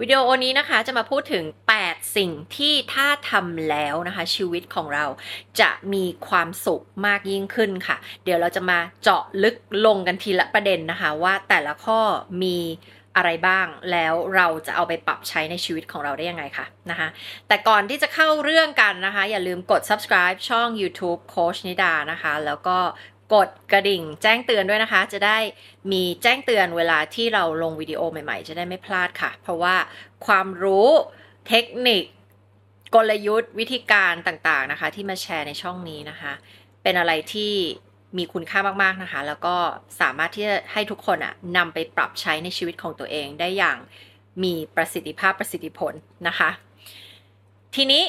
[0.00, 1.44] วิดีโอนี้นะคะจะมาพูดถึง
[1.80, 5.06] 8 สิ่งที่ถ้าทำแล้วนะคะ ชีวิตของเรา
[5.60, 12.00] จะมีความสุขมากยิ่งขึ้นค่ะ เดี๋ยวเราจะมาเจาะลึกลงกันทีละประเด็นนะคะ ว่าแต่ละข้อ
[12.42, 12.58] มี
[13.16, 17.08] อะไรบ้างแล้วเราจะเอาไปปรับใช้ในชีวิตของเราได้ยังไงคะนะคะ
[17.48, 22.78] แต่ก่อนที่จะเข้าเรื่องกันนะคะ อย่าลืมกด subscribe ช่อง YouTube โคชนิดานะคะ แล้วก็
[23.32, 25.38] กดกระดิ่งแจ้งเตือนด้วยนะคะ จะได้
[25.92, 29.74] มีแจ้งเตือนเวลาที่เราลงวิดีโอใหม่ๆ จะได้ไม่พลาดค่ะ เพราะว่า
[30.26, 30.88] ความรู้
[31.48, 32.04] เทคนิค
[32.94, 36.32] กลยุทธ์วิธีการต่างๆนะคะ ที่มาแชร์ในช่องนี้นะคะ
[36.82, 37.52] เป็นอะไรที่
[38.18, 39.56] มีคุณค่ามากๆนะคะ แล้วก็
[40.00, 43.78] สามารถที่จะให้ทุกคนอะนำไปปรับใช้ในชีวิตของตัวเองได้อย่าง
[44.44, 45.92] มีประสิทธิภาพประสิทธิผล
[46.28, 46.50] นะคะ
[47.74, 48.02] ทีนี้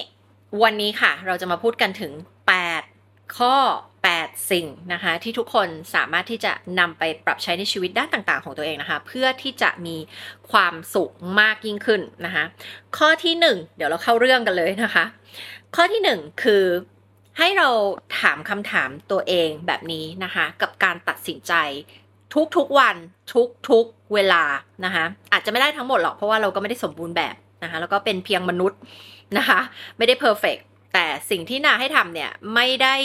[0.63, 2.12] วันนี้ค่ะ เราจะมาพูดกันถึง
[2.76, 3.55] 8 ข้อ
[4.14, 9.98] 8 สิ่งนะคะ ที่ทุกคนสามารถที่จะนำไปปรับใช้ในชีวิตด้านต่างๆ ของตัวเองนะคะ เพื่อที่จะมี
[10.52, 12.44] ความสุขมากยิ่งขึ้นนะคะ
[12.98, 15.05] ข้อที่ 1 เดี๋ยวเราเข้าเรื่องกันเลยนะคะ
[15.76, 16.63] ข้อที่ 1 คือ
[17.40, 17.70] ให้เรา
[18.20, 21.54] ถามคำถามตัวเองแบบนี้นะคะ กับการตัดสินใจ
[22.57, 22.96] ทุกๆวัน
[23.70, 24.44] ทุกๆเวลา
[24.85, 28.79] นะคะอาจจะไม่ได้ทั้งหมดหรอกเพราะว่าเราก็ไม่ได้สมบูรณ์แบบนะคะแล้วก็เป็นเพียงมนุษย์
[29.38, 29.60] นะคะ
[29.98, 30.57] ไม่ได้ perfect
[30.94, 32.96] แต่สิ่งที่นาให้ทำเนี่ยไม่ได้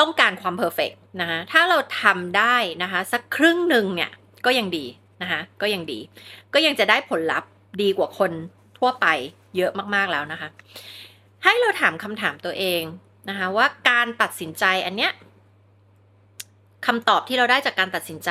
[0.00, 4.10] ต้องการความ perfect นะคะถ้าเราทำได้นะคะสักครึ่งหนึ่งเนี่ย
[4.46, 4.86] ก็ยังดี
[5.22, 5.98] นะคะก็ยังดี
[6.54, 7.50] ก็ยังจะได้ผลลัพธ์
[7.82, 8.32] ดีกว่าคน
[8.78, 9.06] ทั่วไป
[9.56, 10.48] เยอะมากๆแล้วนะคะ
[11.44, 12.82] ให้เราถามคำถามตัวเอง
[13.28, 15.12] นะคะว่าการตัดสินใจอันเนี้ย
[16.86, 18.30] คำตอบที่เราได้จากการตัดสินใจ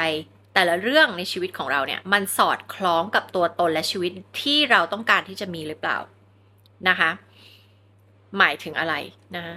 [0.53, 5.97] แต่ละเรื่องในชีวิตของเราเนี่ยมันสอดคล้องกับตัวตนและชีวิตที่เราต้องการที่จะมีหรือเปล่า
[6.89, 7.09] นะคะ
[8.37, 8.93] หมายถึงอะไร
[9.35, 9.53] นะคะ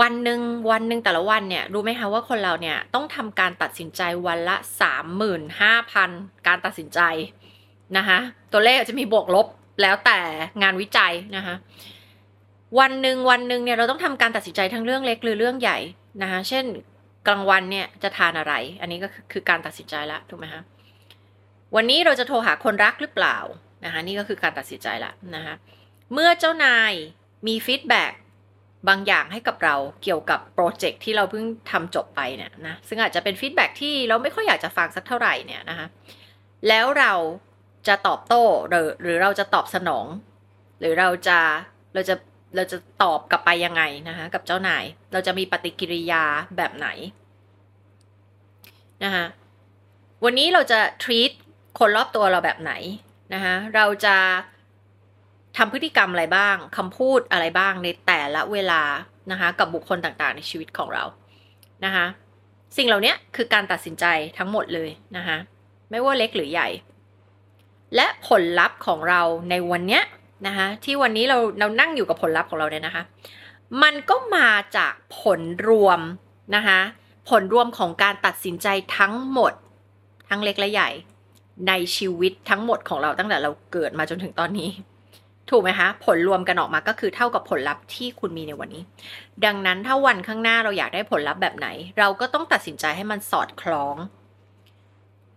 [0.00, 6.10] วันหนึ่งวันหนึ่งแต่ละวันเนี่ยรู้ไหมคะว่าคนเราเนี่ยต้องทำการตัดสินใจวันละสามหมื่นห้าพัน
[6.46, 7.00] การตัดสินใจ
[7.96, 8.18] นะคะ
[8.52, 9.46] ตัวเลขจะมีบวกลบ
[9.82, 10.18] แล้วแต่
[10.62, 11.54] งานวิจัยนะคะ
[12.78, 15.78] วันหนึ่งวันหนึ่งเนี่ยเราต้องทำการตัดสินใจทั้งเรื่องเล็กหรือเรื่องใหญ่
[16.22, 16.64] นะคะเช่น
[17.26, 20.62] กลางวันเนี่ยจะทานอะไร อันนี้ก็คือการตัดสินใจละถูกไหมคะ
[21.76, 23.36] วันนี้เราจะโทรหาคนรักหรือเปล่า
[23.84, 25.54] นะคะนี่ก็คือการตัดสินใจละนะคะ
[26.12, 26.92] เมื่อเจ้านาย
[27.46, 28.12] มี feedback
[28.88, 35.86] บางอย่างให้กับเราเกี่ยวกับโปรเจกต์ที่เราเพิ่งทำจบไปเนี่ยนะซึ่งอาจจะเป็น feedback ที่เราไม่ค่อยอยากจะฟังสักเท่าไหร่เนี่ยนะคะ
[36.68, 37.12] แล้วเรา
[37.88, 40.06] จะตอบโต้หรือหรือเราจะตอบสนอง
[40.80, 41.38] หรือเราจะ
[41.94, 42.14] เราจะ
[42.56, 46.22] เราจะตอบกลับไปยังไงนะคะกับเจ้านาย เราจะมีปฏิกิริยา
[46.56, 46.88] แบบไหน
[49.04, 49.24] นะคะ
[50.24, 51.32] วันนี้เราจะ treat
[51.78, 52.72] คนรอบตัวเราแบบไหน
[53.34, 54.16] นะคะเราจะ
[55.56, 58.82] ทำพฤติกรรมอะไรบ้างคำพูดอะไรบ้างในแต่ละเวลา
[59.30, 61.04] นะคะกับบุคคลต่างๆ ในชีวิตของเรา
[61.84, 62.06] นะคะ
[62.76, 64.04] สิ่งเหล่านี้คือการตัดสินใจ
[64.38, 65.36] ทั้งหมดเลยนะคะ
[65.90, 66.68] ไม่ว่าเล็กหรือใหญ่
[67.96, 70.00] และผลลัพธ์ของเราในวันนี้
[70.46, 73.02] นะคะที่วันนี้เราเรานั่งอยู่กับผลลัพธ์ของเราเนี่ยนะคะ
[73.82, 76.00] มันก็มาจากผลรวม
[76.56, 76.80] นะคะ
[77.28, 78.68] ผลรวมของการตัดสินใจ
[78.98, 79.52] ทั้งหมด
[80.28, 80.90] ทั้งเล็กและใหญ่
[81.68, 84.70] ในชีวิตทั้งหมดของเราตั้งแต่เราเกิดมาจนถึงตอนนี้
[85.50, 88.82] ถูกไหมคะผลรวมกันออกมาก็คือเท่ากับผลลัพธ์ที่คุณมีในวันนี้
[89.44, 91.68] ดังนั้นถ้าวันข้างหน้าเราอยากได้ผลลัพธ์แบบไหน
[91.98, 93.96] เราก็ต้องตัดสินใจให้มันสอดคล้อง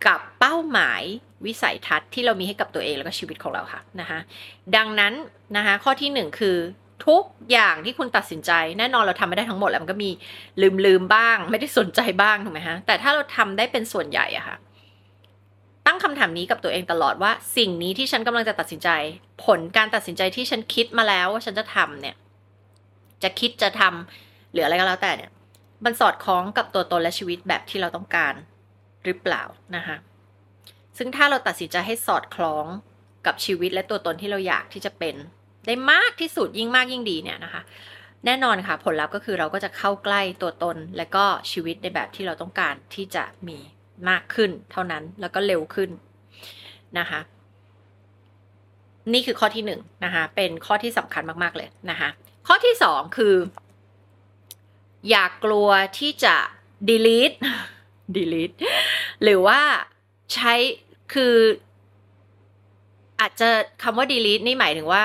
[0.06, 1.02] กับเป้าหมาย
[1.46, 4.18] วิสัยทัศน์ที่เรามีให้กับตัวเองแล้วก็ชีวิตของเราค่ะนะคะ
[4.76, 5.12] ดังนั้น
[5.56, 6.56] นะคะข้อที่หนึ่งคือ
[7.06, 10.10] ทุกอย่างที่คุณตัดสินใจแน่นอนเราทำไม่ได้ทั้งหมดแล้วมันก็มี
[10.62, 14.56] ลืมลืมบ้าง ไม่ได้สนใจบ้างถูกไหมฮะแต่ถ้าเราทำได้เป็นส่วนใหญ่อะค่ะ
[15.92, 18.88] ตั้งคำถามนี้กับตัวเองตลอดว่า สิ่งนี้ที่ฉันกำลังจะตัดสินใจ
[19.44, 22.16] ผลการตัดสินใจที่ฉันคิดมาแล้วว่าฉันจะทำเนี่ย
[23.22, 25.30] จะคิดจะทำหรืออะไรก็แล้วแต่เนี่ย
[25.84, 28.34] มันสอดคล้องกับตัวตนและชีวิตแบบที่เราต้องการ
[29.04, 29.42] หรือเปล่า
[29.76, 29.96] นะคะ
[30.98, 32.66] ซึ่งถ้าเราตัดสินใจให้สอดคล้อง
[33.26, 35.16] กับชีวิตและตัวตนที่เราอยากที่จะเป็น
[35.66, 37.62] ได้มากที่สุดยิ่งมากยิ่งดีเนี่ยนะคะ
[38.26, 43.58] แน่นอนค่ะ ผลลัพธ์ก็คือเราก็จะเข้าใกล้ตัวตน และก็ชีวิตในแบบที่เราต้องการที่จะมี
[44.08, 45.90] มากขึ้นเท่านั้นแล้วก็เร็วขึ้น
[46.98, 47.20] นะคะ
[49.12, 52.08] นี่คือข้อที่หนึ่งนะคะเป็นข้อที่สำคัญมาก ๆ เลยนะคะ
[52.46, 53.34] ข้อที่สองคือ
[55.08, 55.68] อย่ากกลัว
[55.98, 56.36] ที่จะ
[56.90, 57.36] delete
[58.16, 58.56] delete
[59.22, 59.60] หรือว่า
[60.34, 60.54] ใช้
[61.14, 61.34] คือ
[63.20, 63.48] อาจจะ
[63.82, 65.04] คำว่า delete นี่หมายถึงว่า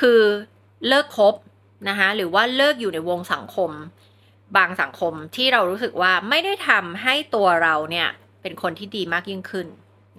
[0.00, 0.20] คือ
[0.88, 1.34] เลิกคบ
[1.88, 3.70] นะคะหรือว่าเลิกอยู่ในวงสังคม
[4.56, 8.08] บางสังคมที่เรารู้สึกว่าไม่ได้ทำให้ตัวเราเนี่ย
[8.42, 9.66] เป็นคนที่ดีมากยิ่งขึ้น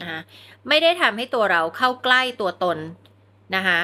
[0.02, 0.20] นะคะ
[0.68, 2.78] ไม่ได้ทำให้ตัวเราเข้าใกล้ตัวตน
[3.56, 3.80] นะคะ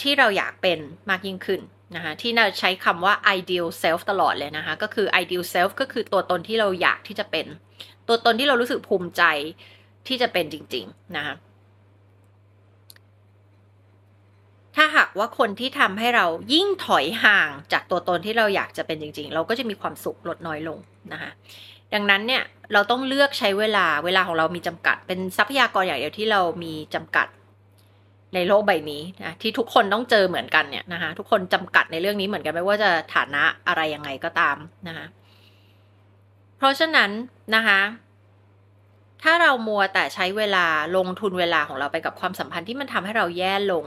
[0.00, 0.78] ที่เราอยากเป็น
[1.10, 1.60] มากยิ่งขึ้น
[1.94, 7.46] นะคะที่เราใช้คำว่า ideal self ตลอดเลยนะคะก็คือ ideal self ก็คือตัวตนที่เราอยากที่จะเป็น
[8.08, 9.22] ตัวตนที่เรารู้สึกภูมิใจ
[10.08, 11.34] ที่จะเป็นจริง ๆ นะคะ
[14.76, 20.78] ถ้าหากว่าคนที่ทำให้เรายิ่งถอยห่างจากตัวตนที่เราอยากจะเป็นจริง ๆ เราก็จะมีความสุขลดน้อยลง
[21.12, 21.30] นะคะ
[21.94, 22.42] ดังนั้นเนี่ย
[22.72, 27.26] เราต้องเลือกใช้เวลาเวลาของเรามีจำกัด เป็นทรัพยากรอย่างเดียวที่เรามีจำกัด
[28.34, 34.56] ในโลกใบนี้นะที่ทุกคนต้องเจอเหมือนกันเนี่ยนะคะทุกคนจำกัดในเรื่องนี้เหมือนกันไม่ว่าจะฐานะอะไรยังไงก็ตาม
[34.88, 35.06] นะคะ
[36.56, 37.10] เพราะฉะนั้น
[37.54, 37.80] นะคะ
[39.22, 43.84] ถ้าเรามัวแต่ใช้เวลาลงทุนเวลาของเราไปกับความสัมพันธ์ที่มันทำให้เราแย่ลง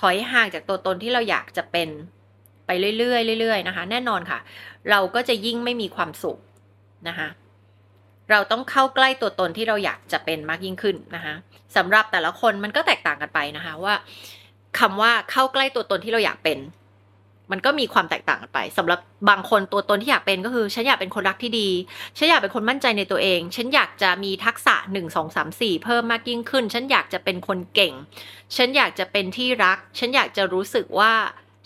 [0.00, 1.88] ถอยห่างจากตัวตนที่เราอยากจะเป็น
[2.66, 4.38] ไปเรื่อยๆเรื่อยๆนะคะ แน่นอนค่ะ
[4.90, 6.38] เราก็จะยิ่งไม่มีความสุข
[7.08, 7.28] นะคะ
[8.30, 11.34] เราต้องเข้าใกล้ตัวตนที่เราอยากจะเป็นมากยิ่งขึ้นนะคะ
[11.76, 13.94] สำหรับแต่ละคนมันก็แตกต่างกันไปนะคะว่า
[14.78, 16.58] คำว่าเข้าใกล้ตัวตนที่เราอยากเป็น
[17.50, 18.98] มันก็มีความแตกต่างกันไปสำหรับ
[19.30, 21.68] บางคนตัวตนที่อยากเป็นก็คือ ฉันอยากเป็นคนรักที่ดี
[22.18, 27.92] ฉันอยากเป็นคนมั่นใจในตัวเอง ฉันอยากจะมีทักษะหนึ่งสองสามสี่เพิ่มมากยิ่งขึ้น ฉันอยากจะเป็นคนเก่ง
[28.56, 31.12] ฉันอยากจะเป็นที่รัก ฉันอยากจะรู้สึกว่า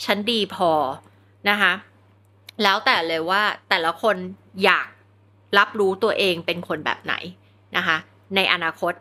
[0.04, 0.72] ฉันดีพอ
[1.50, 1.72] นะคะ
[2.62, 4.16] แล้วแต่เลยว่าแต่ละคน
[4.64, 4.88] อยาก
[5.58, 7.14] รับรู้ตัวเองเป็นคนแบบไหน
[7.76, 7.96] นะคะ
[8.36, 8.92] ในอนาคต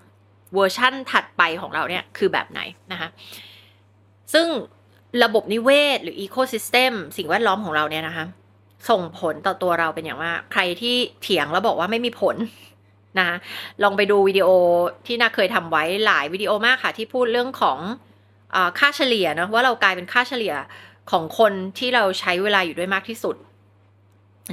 [0.56, 2.62] เวอร์ชั่นถัดไปของเราเนี่ยคือแบบไหน
[2.92, 3.10] นะคะ
[4.34, 4.48] ซึ่ง
[5.24, 8.26] ระบบนิเวศ หรือ ecosystem สิ่งแวดล้อมของเราเนี่ยนะคะ
[8.90, 12.36] ส่งผลต่อตัวเราเป็นอย่างมาก ใครที่เถียงแล้วบอกว่าไม่มีผล
[13.20, 13.38] นะคะ
[13.84, 14.48] ลองไปดูวิดีโอ
[15.08, 17.80] ที่นาเคยทำไว้หลายวิดีโอมากค่ะ ที่พูดเรื่องของ
[18.56, 20.54] อค่าเฉลี่ยนะว่าเรากลายเป็นค่าเฉลี่ย
[21.12, 23.36] ของคนที่เราใช้เวลาอยู่ด้วยมากที่สุด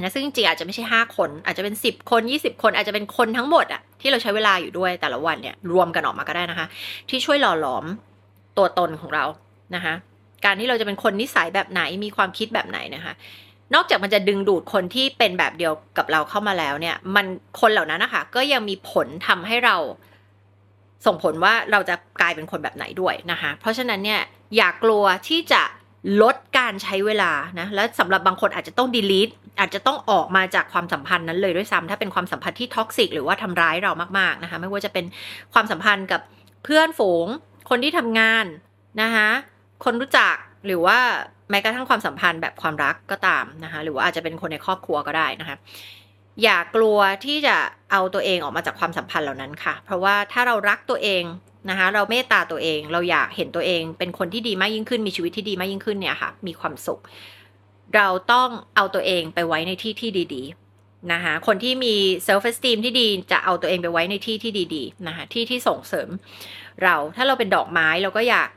[0.01, 6.67] นะซึ่งจริงอาจจะไม่ใช่ห้าคน อาจจะเป็นสิบคนยี่สิบคนอาจจะเป็นคนทั้งหมดอะที่เราใช้เวลาอยู่ด้วยแต่ละวันเนี่ยรวมกันออกมาก็ได้นะคะ
[7.09, 7.85] ที่ช่วยหล่อหลอม
[8.57, 9.25] ตัวตนของเรา
[9.75, 9.93] นะคะ
[10.45, 13.13] การที่เราจะเป็นคนนิสัยแบบไหนมีความคิดแบบไหนนะคะ
[13.75, 17.25] นอกจากมันจะดึงดูดคนที่เป็นแบบเดียวกับเราเข้ามาแล้วเนี่ย มัน
[17.61, 19.75] คนเหล่านั้นนะคะก็ยังมีผลทำให้เรา
[21.05, 24.21] ส่งผลว่าเราจะกลายเป็นคนแบบไหนด้วยนะคะ เพราะฉะนั้นเนี่ย
[24.55, 25.61] อย่ากลัวที่จะ
[26.21, 35.05] ลดการใช้เวลานะและสำหรับบางคนอาจจะต้อง delete อาจจะต้องออกมาจากความสัมพันธ์นั้นเลยด้วยซ้ำถ้าเป็นความสัมพันธ์ที่ท็อกซิกหรือว่าทำร้ายเรามากๆนะคะ ไม่ว่าจะเป็น
[35.53, 36.21] ความสัมพันธ์กับ
[36.63, 37.27] เพื่อนฝูง
[37.69, 38.45] คนที่ทำงาน
[39.01, 39.29] นะคะ
[39.83, 40.35] คนรู้จัก
[40.65, 40.99] หรือว่า
[41.49, 45.57] แม้กระทั่งความสัมพันธ์แบบความรักก็ตามนะคะหรือว่าอาจจะเป็นคนในครอบครัวก็ได้นะคะ
[46.43, 47.55] อย่ากลัวที่จะ
[47.91, 51.23] เอาตัวเองออกมาจากความสัมพันธ์เหล่านั้นค่ะ เพราะว่าถ้าเรารักตัวเอง
[51.69, 57.01] นะคะ เราเมตตาตัวเอง เราอยากเห็นตัวเอง เป็นคนที่ดีมากยิ่งขึ้น มีชีวิตที่ดีมากยิ่งขึ้นเนี่ยค่ะ มีความสุข
[57.95, 60.43] เราต้องเอาตัวเองไปไว้ในที่ที่ดี
[60.77, 66.09] ๆนะคะ คนที่มี self esteem ที่ดีจะเอาตัวเองไปไว้ในที่ที่ดี ๆ นะคะ ที่ที่ส่งเสริม
[66.83, 68.49] เรา ถ้าเราเป็นดอกไม้เราก็อยาก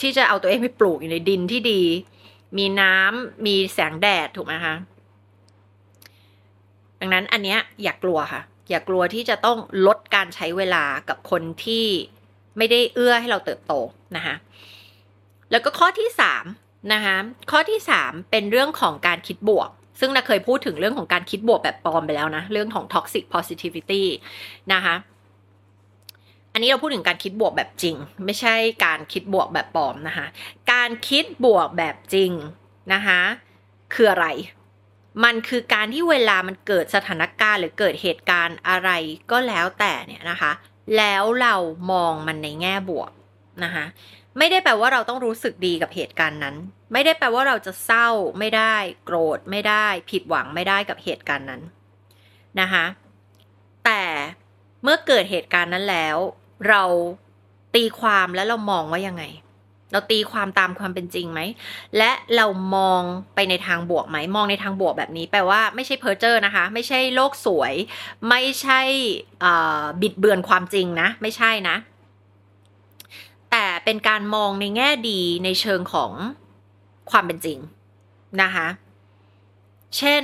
[0.00, 1.82] ที่จะเอาตัวเองไปปลูกอยู่ในดินที่ดี
[2.58, 4.74] มีน้ำมีแสงแดดถูกไหมคะ
[7.00, 11.86] ดังนั้นอันเนี้ยอย่ากกลัวค่ะ อย่ากลัวที่จะต้องลดการใช้เวลากับคนที่
[12.56, 13.72] ไม่ได้เอื้อให้เราเติบโต
[14.16, 14.34] นะคะ
[15.50, 16.44] แล้วก็ข้อที่สาม
[16.92, 17.16] นะคะ
[17.50, 19.70] ข้อที่สามเป็นเรื่องของการคิดบวก
[20.00, 24.02] ซึ่งเราเคยพูดถึงเรื่องของการคิดบวกแบบปลอมไปแล้วนะ เรื่องของ toxic positivity
[24.72, 24.94] นะคะ
[26.52, 28.54] อันนี้เราพูดถึงการคิดบวกแบบจริง ไม่ใช่
[28.84, 30.26] การคิดบวกแบบปลอมนะคะ
[30.72, 32.32] การคิดบวกแบบจริง
[32.92, 33.20] นะคะ
[33.94, 34.26] คืออะไร
[35.24, 38.90] มันคือการที่เวลามันเกิดสถานการณ์หรือเกิดเหตุการณ์อะไร
[39.30, 40.52] ก็แล้วแต่เนี่ยนะคะ
[40.96, 41.54] แล้วเรา
[41.92, 43.10] มองมันในแง่บวก
[43.64, 43.84] นะคะ
[44.38, 46.56] ไม่ได้แปลว่าเราต้องรู้สึกดีกับเหตุการณ์นั้น
[46.92, 48.08] ไม่ได้แปลว่าเราจะเศร้า
[48.38, 51.62] ไม่ได้ โกรธไม่ได้ ผิดหวังไม่ได้กับเหตุการณ์นั้น
[52.60, 52.84] นะคะ
[53.84, 54.02] แต่
[54.82, 56.16] เมื่อเกิดเหตุการณ์นั้นแล้ว
[56.68, 56.82] เรา
[57.74, 59.24] ตีความแล้วเรามองว่ายังไง
[59.92, 61.40] เราตีความตามความเป็นจริงไหม
[61.96, 63.02] และเรามอง
[63.34, 67.74] ไปในทางบวกไหม มองในทางบวกแบบนี้ แปลว่าไม่ใช่เพอร์เจอร์นะคะ ไม่ใช่โลกสวย
[68.28, 68.80] ไม่ใช่
[70.00, 71.76] บิดเบือนความจริงนะ ไม่ใช่นะ
[73.50, 76.12] แต่เป็นการมองในแง่ดีในเชิงของ
[77.10, 77.58] ความเป็นจริง
[78.42, 78.68] นะคะ
[79.98, 80.22] เช่น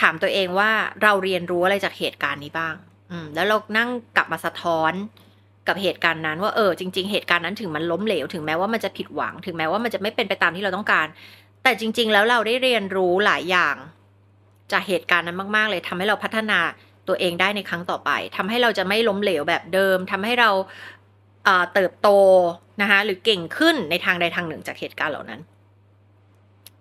[0.00, 0.70] ถามตัวเองว่า
[1.02, 2.74] เราเรียนรู้อะไรจากเหตุการณ์นี้บ้าง
[3.10, 4.92] อืมแล้วเรานั่งกลับมาสะท้อน
[5.68, 11.06] กับเหตุการณ์นั้น ว่าเออจริง ๆ เหตุการณ์นั้นถึงมันล้มเหลวถึงแม้ว่ามันจะผิดหวัง ถึงแม้ว่ามันจะไม่เป็นไปตามที่เราต้องการ
[11.62, 13.76] แต่จริง ๆ แล้วเราได้เรียนรู้หลายอย่าง
[14.72, 16.58] จากเหตุการณ์นั้นมาก ๆ เลยทำให้เราพัฒนา
[17.08, 20.50] ตัวเองได้ในครั้งต่อไปทำให้เราจะไม่ล้มเหลวแบบเดิมทำให้เรา
[21.74, 22.08] เติบโต
[22.82, 25.40] นะคะหรือเก่งขึ้นในทางใดทางหนึ่งจากเหตุการณ์เหล่านั้น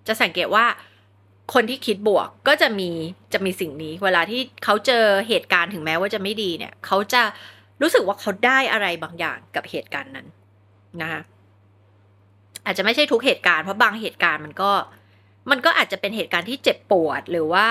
[0.08, 0.66] จะสังเกตว่า
[1.54, 2.90] คนที่คิดบวกก็จะมี
[3.34, 7.22] จะมีสิ่งนี้ เวลาที่เขาเจอเหตุการณ์ถึงแม้ว่าจะไม่ดีเนี่ย เขาจะ
[7.82, 10.28] รู้สึกว่าเขาได้อะไรบางอย่างกับเหตุการณ์นั้น
[11.02, 11.22] นะคะ
[12.66, 14.72] อาจจะไม่ใช่ทุกเหตุการณ์เพราะบางเหตุการณ์มันก็
[15.52, 17.68] มันก็อาจจะเป็นเหตุการณ์ที่เจ็บปวดหรือว่า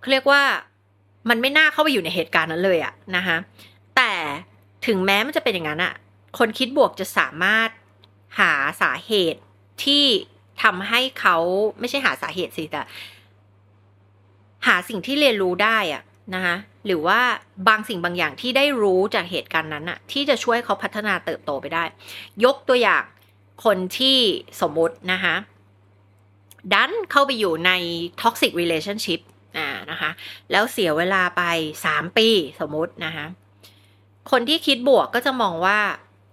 [0.00, 0.42] เขาเรียกว่า
[1.28, 3.36] มันไม่น่าเข้าไปอยู่ในเหตุการณ์นั้นเลยอะนะคะ
[3.96, 4.12] แต่
[4.86, 5.94] ถึงแม้มันจะเป็นอย่างนั้นอะ
[6.38, 7.68] คนคิดบวกจะสามารถ
[8.38, 8.52] หา
[8.82, 9.40] สาเหตุ
[9.84, 10.04] ที่
[10.62, 11.36] ทำให้เขา
[11.78, 12.82] ไม่ใช่หาสาเหตุสิแต่
[14.66, 16.02] หาสิ่งที่เรียนรู้ได้อะ
[16.34, 17.20] นะคะหรือว่า
[17.68, 21.84] บางสิ่งบางอย่างที่ได้รู้จากเหตุการณ์นั้นอะที่จะช่วยเขาพัฒนาเติบโตไปได้
[22.44, 23.04] ยกตัวอย่าง
[23.64, 24.18] คนที่
[24.60, 25.34] สมมตินะคะ
[26.72, 27.70] ดันเข้าไปอยู่ใน
[28.20, 29.20] toxic relationship
[29.58, 30.10] อ่านะคะ
[30.50, 31.42] แล้วเสียเวลาไป
[31.84, 32.28] สามปี
[32.60, 33.26] สมมตินะคะ
[34.30, 35.78] คนที่คิดบวกก็จะมองว่า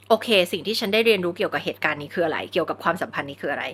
[0.10, 3.66] โอเค สิ่งที่ฉันได้เรียนรู้เกี่ยวกับเหตุการณ์นี้คืออะไร เกี่ยวกับความสัมพันธ์นี้คืออะไร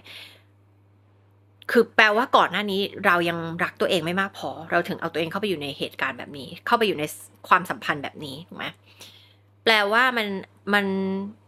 [1.72, 7.04] คือแปลว่าก่อนหน้านี้เรายังรักตัวเองไม่มากพอ เราถึงเอาตัวเองเข้าไปอยู่ในเหตุการณ์แบบนี้ เข้าไปอยู่ใน
[7.48, 8.66] ความสัมพันธ์แบบนี้ถูกไหม
[9.64, 10.28] แปลว่ามัน
[10.74, 10.86] มัน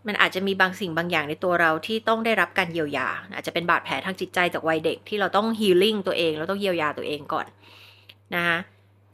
[0.07, 7.47] มันอาจจะมีบางสิ่งบางอย่างในตัวเราที่ต้องได้รับการเยียวยา อาจจะเป็นบาดแผลทางจิตใจจากวัยเด็กที่เราต้องฮีลิ่งตัวเองเราต้องเยียวยาตัวเองก่อน
[8.35, 8.57] นะคะ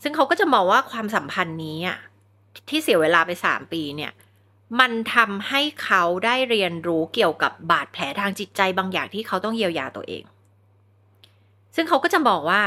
[0.04, 1.98] ซึ่งเขาก็จะมองว่าความสัมพันธ์นี้อะ
[2.70, 4.12] ที่เสียเวลาไปสามปีเนี่ย
[4.80, 10.24] มันทำให้เขาได้เรียนรู้เกี่ยวกับบาดแผลทางจิตใจบางอย่างที่เขาต้องเยียวยาตัวเอง
[11.76, 12.62] ซึ่งเขาก็จะบอกว่า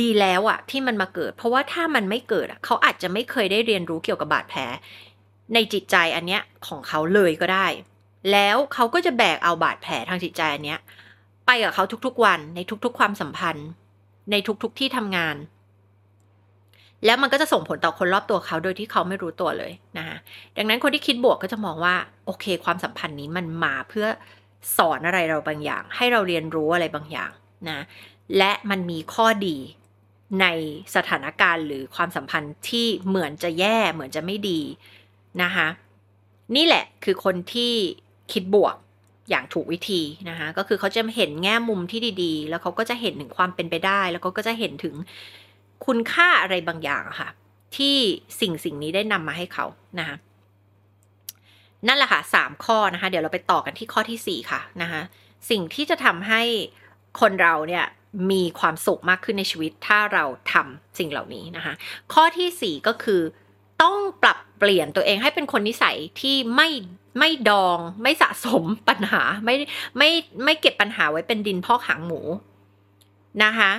[0.00, 4.60] ดีแล้วอะที่มันมาเกิด เพราะว่าถ้ามันไม่เกิดเขาอาจจะไม่เคยได้เรียนรู้เกี่ยวกับบาดแผล
[5.54, 7.66] ในจิตใจอันเนี้ยของเขาเลยก็ได้
[8.32, 10.80] แล้วเขาก็จะแบกเอาบาดแผลทางจิตใจอันเนี้ย
[11.46, 13.68] ไปกับเขาทุกๆวันในทุกๆความสัมพันธ์
[14.30, 15.36] ในทุกๆที่ทำงาน
[17.04, 20.16] แล้วมันก็จะส่งผลต่อคนรอบตัวเขาโดยที่เขาไม่รู้ตัวเลยนะคะ
[20.56, 21.94] ดังนั้นคนที่คิดบวกก็จะมองว่า
[22.26, 24.06] โอเค ความสัมพันธ์นี้มันมาเพื่อ
[24.76, 27.30] สอนอะไรเราบางอย่าง ให้เราเรียนรู้อะไรบางอย่าง
[27.68, 27.84] นะ
[28.38, 29.56] และมันมีข้อดี
[30.40, 30.46] ใน
[30.94, 34.60] สถานการณ์หรือความสัมพันธ์ที่เหมือนจะแย่เหมือนจะไม่ดี
[35.42, 35.68] นะคะ
[36.56, 37.72] นี่แหละคือคนที่
[38.32, 38.76] คิดบวก
[39.30, 44.94] อย่างถูกวิธีนะคะก็คือเขาจะเห็นแง่มุมที่ดีๆ แล้วเขาก็จะเห็นถึงความเป็นไปได้ แล้วเขาก็จะเห็นถึง
[45.86, 47.28] คุณค่าอะไรบางอย่างค่ะ
[47.76, 47.96] ที่
[48.40, 49.66] สิ่งสิ่งนี้ได้นำมาให้เขา
[49.98, 50.16] นะคะ
[51.86, 55.00] นั่นแหละค่ะสามข้อนะคะ เดี๋ยวเราไปต่อกันที่ข้อที่สี่ค่ะนะคะ
[55.50, 56.42] สิ่งที่จะทำให้
[57.20, 57.84] คนเราเนี่ย
[58.30, 61.74] มีความสุขมากขึ้นในชีวิต ถ้าเราทำสิ่งเหล่านี้นะคะ
[62.12, 63.22] ข้อที่สี่ก็คือ
[63.82, 66.68] ต้องปรับเปลี่ยนตัวเองให้เป็นคนนิสัยที่ไม่
[67.18, 69.54] ไม่ดองไม่สะสมปัญหาไม่
[69.98, 70.10] ไม่
[70.44, 72.20] ไม่เก็บปัญหาไว้เป็นดินพอกหางหมู
[73.44, 73.72] นะคะ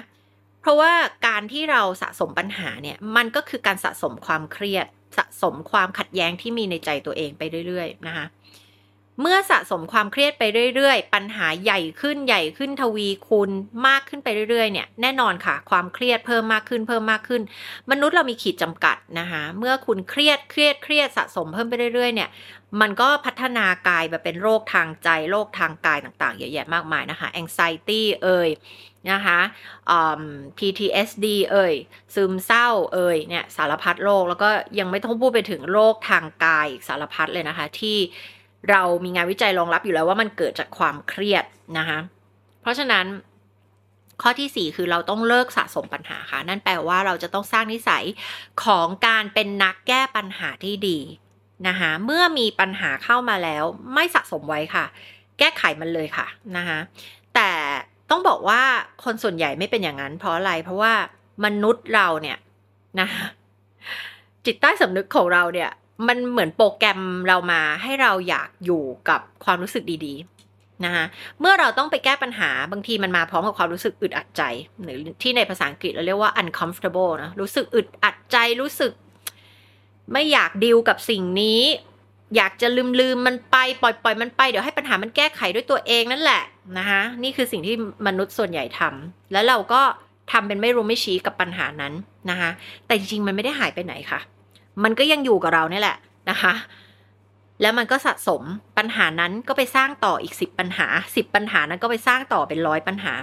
[0.61, 0.91] เพราะว่า
[1.27, 4.85] การที่เราสะสมปัญหาเนี่ยมันก็คือการสะสมความเครียด
[5.17, 8.25] สะสมความขัดแย้งที่มีในใจตัวเองไปเรื่อยๆนะคะ
[9.21, 10.43] เมื่อสะสมความเครียดไป
[10.75, 13.49] เรื่อยๆ ปัญหาใหญ่ขึ้นใหญ่ขึ้นทวีคูณ
[13.87, 17.41] มากขึ้นไปเรื่อยๆ เนี่ย แน่นอนค่ะ ความเครียดเพิ่มมากขึ้นเพิ่มมากขึ้น
[17.91, 22.29] มนุษย์เรามีขีดจำกัดนะคะ เมื่อคุณเครียดเครียดเครียดสะสมเพิ่มไปเรื่อยๆ เนี่ย
[22.81, 28.49] มันก็พัฒนากายมาเป็นโรคทางใจโรคทางกายต่างๆ เยอะแยะมากมายนะคะ anxiety เอ่ย
[29.11, 29.39] นะคะ
[30.57, 31.73] PTSD เอ่ย
[32.15, 37.97] ซึมเศร้าเอ่ย เนี่ยสารพัดโรค แล้วก็ยังไม่ต้องพูดไปถึงโรคทางกายอีกสารพัดเลยนะคะที่
[38.69, 41.45] เรามีงานวิจัยรองรับอยู่แล้วว่ามันเกิดจากความเครียด
[41.77, 41.99] นะคะ
[42.61, 43.05] เพราะฉะนั้น
[44.21, 48.05] ข้อที่ 4 คือเราต้องเลิกสะสมปัญหาค่ะ นั่นแปลว่าเราจะต้องสร้างนิสัย
[48.63, 50.99] ของการเป็นนักแก้ปัญหาที่ดี
[51.67, 54.85] นะคะเมื่อมีปัญหาเข้ามาแล้วไม่สะสมไว้ค่ะ
[55.39, 56.79] แก้ไขมันเลยค่ะนะคะ
[57.35, 57.49] แต่
[58.09, 58.61] ต้องบอกว่า
[59.03, 60.93] คนส่วนใหญ่ไม่เป็นอย่างนั้น เพราะอะไร เพราะว่า
[61.45, 62.37] มนุษย์เราเนี่ย
[62.99, 63.25] นะคะ
[64.45, 65.69] จิตใต้สำนึกของเราเนี่ย
[66.07, 71.05] มันเหมือนโปรแกรมเรามาให้เราอยากอยู่กับความรู้สึกดีๆนะคะ
[71.39, 74.43] เมื่อเราต้องไปแก้ปัญหาบางทีมันมาพร้อมกับความรู้สึกอึดอัดใจ
[74.83, 78.91] หรือที่ในภาษาอังกฤษเราเรียกว่า uncomfortable นะรู้สึกอึดอัดใจรู้สึก
[80.11, 81.61] ไม่อยากดิวกับสิ่งนี้
[82.35, 86.43] อยากจะลืมลืมมันไปปล่อยปล่อยมันไปเดี๋ยวให้ปัญหามันแก้ไขด้วยตัวเองนั่นแหละ
[86.77, 87.75] นะคะนี่คือสิ่งที่
[88.07, 89.81] มนุษย์ส่วนใหญ่ทำแล้วเราก็
[90.31, 91.93] ทำเป็นไม่รู้ไม่ชี้กับปัญหานั้น
[92.29, 92.51] นะคะ
[92.85, 94.19] แต่จริงๆมันไม่ได้หายไปไหนค่ะ
[94.83, 95.97] มันก็ยังอยู่กับเราเนี่ยแหละ
[96.29, 96.53] นะคะ
[97.61, 98.41] แล้วมันก็สะสม
[98.77, 103.13] ปัญหานั้นก็ไปสร้างต่ออีกสิบปัญหาสิบปัญหานั้นก็ไปสร้างต่อเป็นร้อยปัญหา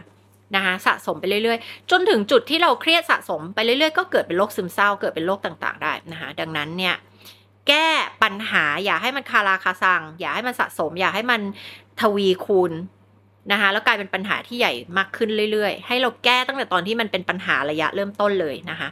[0.56, 6.94] นะคะสะสมไปเรื่อยๆ จนถึงจุดที่เราเครียดสะสมไปเรื่อยๆ ก็เกิดเป็นโรคซึมเศร้าเกิดเป็นโรคต่างๆ ได้นะคะดังนั้นเนี่ย
[7.68, 7.86] แก้
[8.22, 11.40] ปัญหาอย่าให้มันคาราคาซัง อย่าให้มันสะสม อย่าให้มัน
[12.00, 12.72] ทวีคูณ
[13.52, 18.88] นะคะแล้วกลายเป็นปัญหาที่ใหญ่มากขึ้นเรื่อยๆ ให้เราแก้ตั้งแต่ตอนที่มันเป็นปัญหาระยะเริ่มต้นเลยนะคะ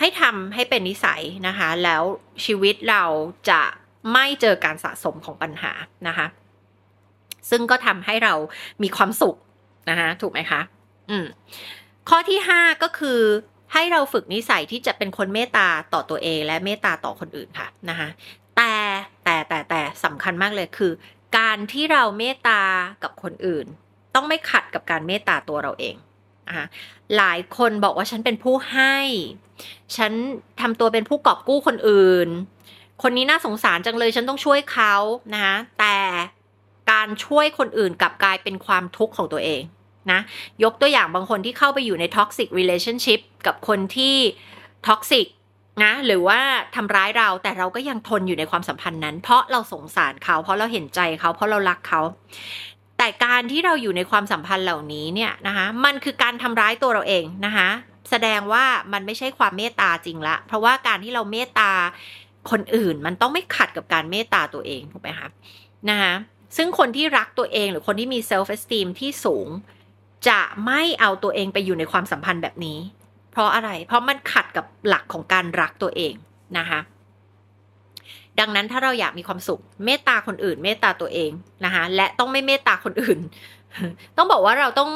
[0.00, 2.02] ให้ทำให้เป็นนิสัยนะคะ แล้ว
[2.44, 3.04] ชีวิตเรา
[3.50, 3.62] จะ
[4.12, 5.72] ไม่เจอการสะสมของปัญหา
[6.08, 6.26] นะคะ
[7.50, 8.34] ซึ่งก็ทำให้เรา
[8.82, 9.36] มีความสุข
[9.90, 10.60] นะคะถูกไหมคะ
[11.10, 11.26] อืม
[12.08, 13.20] ข้อที่ห้าก็คือ
[13.72, 18.08] ให้เราฝึกนิสัยที่จะเป็นคนเมตตาต่อตัวเอง และเมตตาต่อคนอื่นค่ะนะคะ
[18.56, 18.72] แต่
[19.24, 20.92] แต่แต่แต่สำคัญมากเลยคือ
[21.38, 22.60] การที่เราเมตตา
[23.02, 23.66] กับคนอื่น
[24.14, 26.66] ต้องไม่ขัดกับการเมตตาตัวเราเองะคะ
[27.16, 28.96] หลายคนบอกว่าฉันเป็นผู้ให้
[29.96, 30.12] ฉัน
[30.60, 32.28] ทำตัวเป็นผู้กอบกู้คนอื่น
[33.02, 34.94] คนนี้น่าสงสารจังเลยฉันต้องช่วยเขา
[35.32, 35.96] นะคะแต่
[36.92, 39.62] การช่วยคนอื่นกลับกลายเป็นความทุกข์ของตัวเอง
[40.10, 40.20] นะ
[40.64, 44.16] ยกตัวอย่างบางคนที่เข้าไปอยู่ใน toxic relationship กับคนที่
[44.86, 45.26] toxic
[45.84, 46.40] นะหรือว่า
[46.76, 52.00] ทำร้ายเราแต่เราก็ยังทนอยู่ในความสัมพันธ์นั้น เพราะเราสงสารเขา เพราะเราเห็นใจเขาเพราะเรารักเขา
[52.98, 57.68] แต่การที่เราอยู่ในความสัมพันธ์เหล่านี้เนี่ยนะคะมันคือการทำร้ายตัวเราเองนะคะ
[58.10, 61.70] แสดงว่ามันไม่ใช่ความเมตตาจริงละ เพราะว่าการที่เราเมตตา
[62.50, 65.28] คนอื่นมันต้องไม่ขัดกับการเมตตาตัวเองถูกไหมคะ
[65.90, 66.14] นะคะ
[66.56, 69.48] ซึ่งคนที่รักตัวเองหรือคนที่มี self esteem ที่สูง
[70.28, 72.78] จะไม่เอาตัวเองไปอยู่ในความสัมพันธ์แบบนี้
[73.32, 76.14] เพราะอะไรเพราะมันขัดกับหลักของการรักตัวเอง
[76.58, 76.80] นะคะ
[78.40, 81.30] ดังนั้นถ้าเราอยากมีความสุข เมตตาคนอื่น เมตตาตัวเอง
[81.64, 83.18] นะคะและต้องไม่เมตตาคนอื่น
[84.16, 84.90] ต้องบอกว่าเราต้อง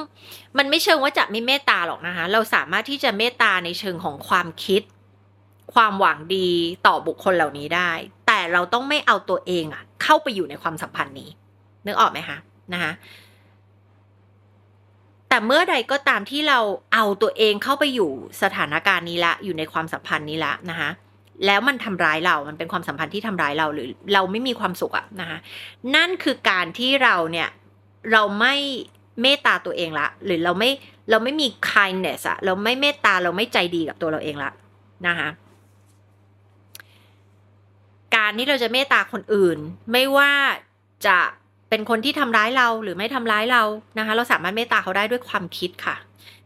[0.59, 4.83] มันไม่เชิงว่าจะไม่เมตตาหรอกนะคะ เราสามารถที่จะเมตตาในเชิงของความคิด
[5.75, 6.49] ความหวังดี
[6.87, 7.91] ต่อบุคคลเหล่านี้ได้
[8.27, 11.31] แต่เราต้องไม่เอาตัวเองอะเข้าไปอยู่ในความสัมพันธ์นี้
[11.87, 12.39] นึกออกไหมคะ
[12.73, 12.93] นะคะ
[15.29, 16.59] แต่เมื่อใดก็ตามที่เรา
[16.95, 18.11] เอาตัวเองเข้าไปอยู่
[18.43, 20.91] สถานการณ์นี้ละ อยู่ในความสัมพันธ์นี้ละนะคะ
[21.47, 25.39] แล้วมันทำร้ายเรา มันเป็นความสัมพันธ์ที่ทำร้ายเราหรือเราไม่มีความสุขอะนะคะ
[25.95, 27.49] นั่นคือการที่เราเนี่ย
[28.12, 28.55] เราไม่
[29.23, 30.71] เมตตาตัวเองละ หรือเราไม่
[31.11, 34.51] เราไม่มี kindness อะเราไม่เมตตาเราไม่ใจดีกับตัวเราเองละ
[35.07, 35.29] นะคะ
[38.17, 39.59] การที่เราจะเมตตาคนอื่น
[39.93, 40.33] ไม่ว่า
[41.07, 41.19] จะ
[41.69, 43.62] เป็นคนที่ทำร้ายเราหรือไม่ทำร้ายเรา
[43.99, 45.97] นะคะ เราสามารถเมตตาเขาได้ด้วยความคิดค่ะ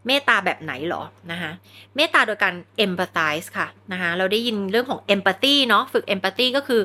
[0.07, 1.51] เมตตาแบบไหนหรอนะคะ
[1.97, 6.81] เมตตาโดยการ empathize ค่ะนะคะเราได้ยินเรื่องของ empathy เนาะฝึก empathy ก็คือ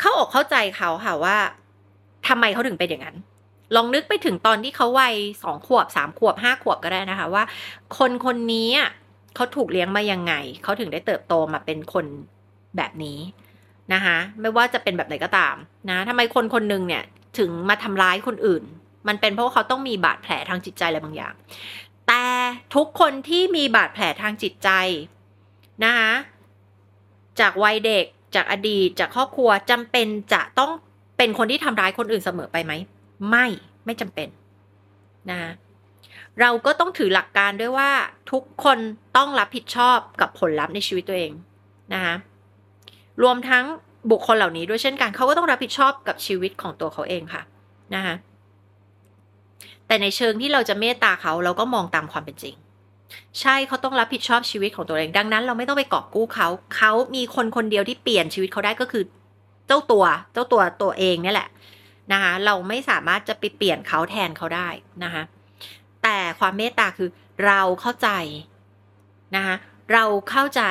[0.00, 1.36] เข้าอกเข้าใจเขาค่ะว่า
[2.28, 3.16] ทำไมเขาถึงเป็นอย่างนั้น
[3.76, 7.44] ลองนึกไปถึงตอนที่เขาวัยสองขวบสามขวบห้าขวบก็ได้นะคะว่า
[7.98, 8.70] คนคนนี้
[9.34, 12.04] เขาถูกเลี้ยงมายังไง เขาถึงได้เติบโตมาเป็นคน
[12.76, 13.18] แบบนี้
[13.92, 15.54] นะคะไม่ว่าจะเป็นแบบไหนก็ตาม
[15.90, 17.02] นะทำไมคนคนหนึ่งเนี่ย
[17.38, 18.62] ถึงมาทำร้ายคนอื่น
[19.08, 21.34] มันเป็นเพราะเขาต้องมีบาดแผลทางจิตใจอะไรบางอย่าง
[22.12, 22.28] แต่
[22.74, 24.68] ทุกคนที่มีบาดแผลทางจิตใจ
[25.84, 26.12] นะคะ
[27.40, 30.70] จากวัยเด็กจากอดีตจากครอบครัวจำเป็นจะต้อง
[31.18, 32.72] เป็นคนที่ทำร้ายคนอื่นเสมอไปไหม
[33.30, 33.46] ไม่
[33.84, 34.28] ไม่จำเป็น
[35.30, 35.38] นะ
[36.40, 37.90] เราก็ต้องถือหลักการด้วยว่า
[38.32, 38.78] ทุกคน
[39.16, 41.32] ต้องรับผิดชอบกับผลลัพธ์ในชีวิตตัวเอง
[41.94, 42.14] นะคะ
[43.22, 43.64] รวมทั้ง
[44.10, 47.42] บุคคลเหล่านี้ด้วยเช่นกันเขาก็ต้องรับผิดชอบกับชีวิตของตัวเขาเองค่ะ
[47.94, 48.14] นะคะ
[49.92, 52.54] แต่ในเชิงที่เราจะเมตตาเขาเราก็มองตามความเป็นจริง
[53.40, 59.04] ใช่เขาต้องรับผิดชอบชีวิตของตัวเองดังนั้น เราไม่ต้องไปกอบกู้เขา เขามีคนคนเดียวที่เปลี่ยนชีวิตเขาได้ก็คือ
[59.66, 61.48] เจ้าตัวเจ้าตัวตัวเองนี่แหละ
[62.12, 64.68] นะคะเราไม่สามารถจะไปเปลี่ยนเขาแทนเขาได้
[65.04, 65.22] นะคะ
[66.02, 67.08] แต่ความเมตตาคือ
[67.46, 68.08] เราเข้าใจ
[69.36, 69.54] นะคะ
[69.92, 70.62] เราเข้าใจ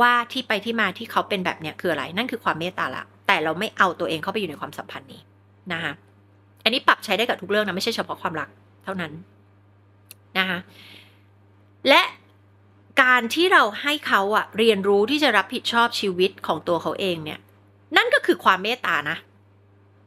[0.00, 5.20] ว่าที่ไปที่มาที่เขาเป็นแบบเนี้ยคืออะไรนั่นคือความเมตตาละแต่เราไม่เอาตัวเองเข้าไปอยู่ในความสัมพันธ์นี้
[5.72, 5.92] นะคะ
[6.64, 8.48] อันนี้ปรับใช้ได้กับทุกเรื่องนะไม่ใช่เฉพาะความรัก
[8.84, 9.12] เท่านั้น
[10.38, 10.58] นะคะ
[11.88, 12.02] และ
[13.02, 17.38] การที่เราให้เขาอะเรียนรู้ที่จะรับผิดชอบชีวิตของตัวเขาเองเนี่ย
[17.96, 19.16] นั่นก็คือความเมตตานะ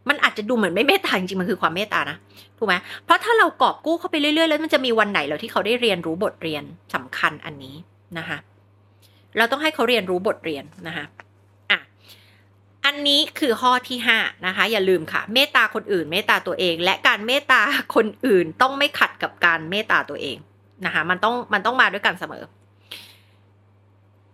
[0.10, 2.18] มันอาจจะดูเหมือนไม่เมตตาจริงๆมันคือความเมตตานะ
[2.58, 6.64] ถูกไหมเพราะถ้าเรากอบกู้เขาไปเรื่อยๆ แล้วมันจะมีวันไหนแล้วที่เขาได้เรียนรู้บทเรียน
[6.96, 7.76] สำคัญอันนี้
[8.18, 8.38] นะคะ
[9.38, 11.06] เราต้องให้เขาเรียนรู้บทเรียนนะคะ
[12.90, 17.62] อันนี้คือข้อที่ห้านะคะอย่าลืมค่ะ เมตตาคนอื่น เมตตาตัวเอง และการเมตตา
[17.96, 20.38] คนอื่นต้องไม่ขัดกับการเมตตาตัวเอง
[20.86, 22.44] นะคะมันต้องมันต้องมาด้วยกันเสมอ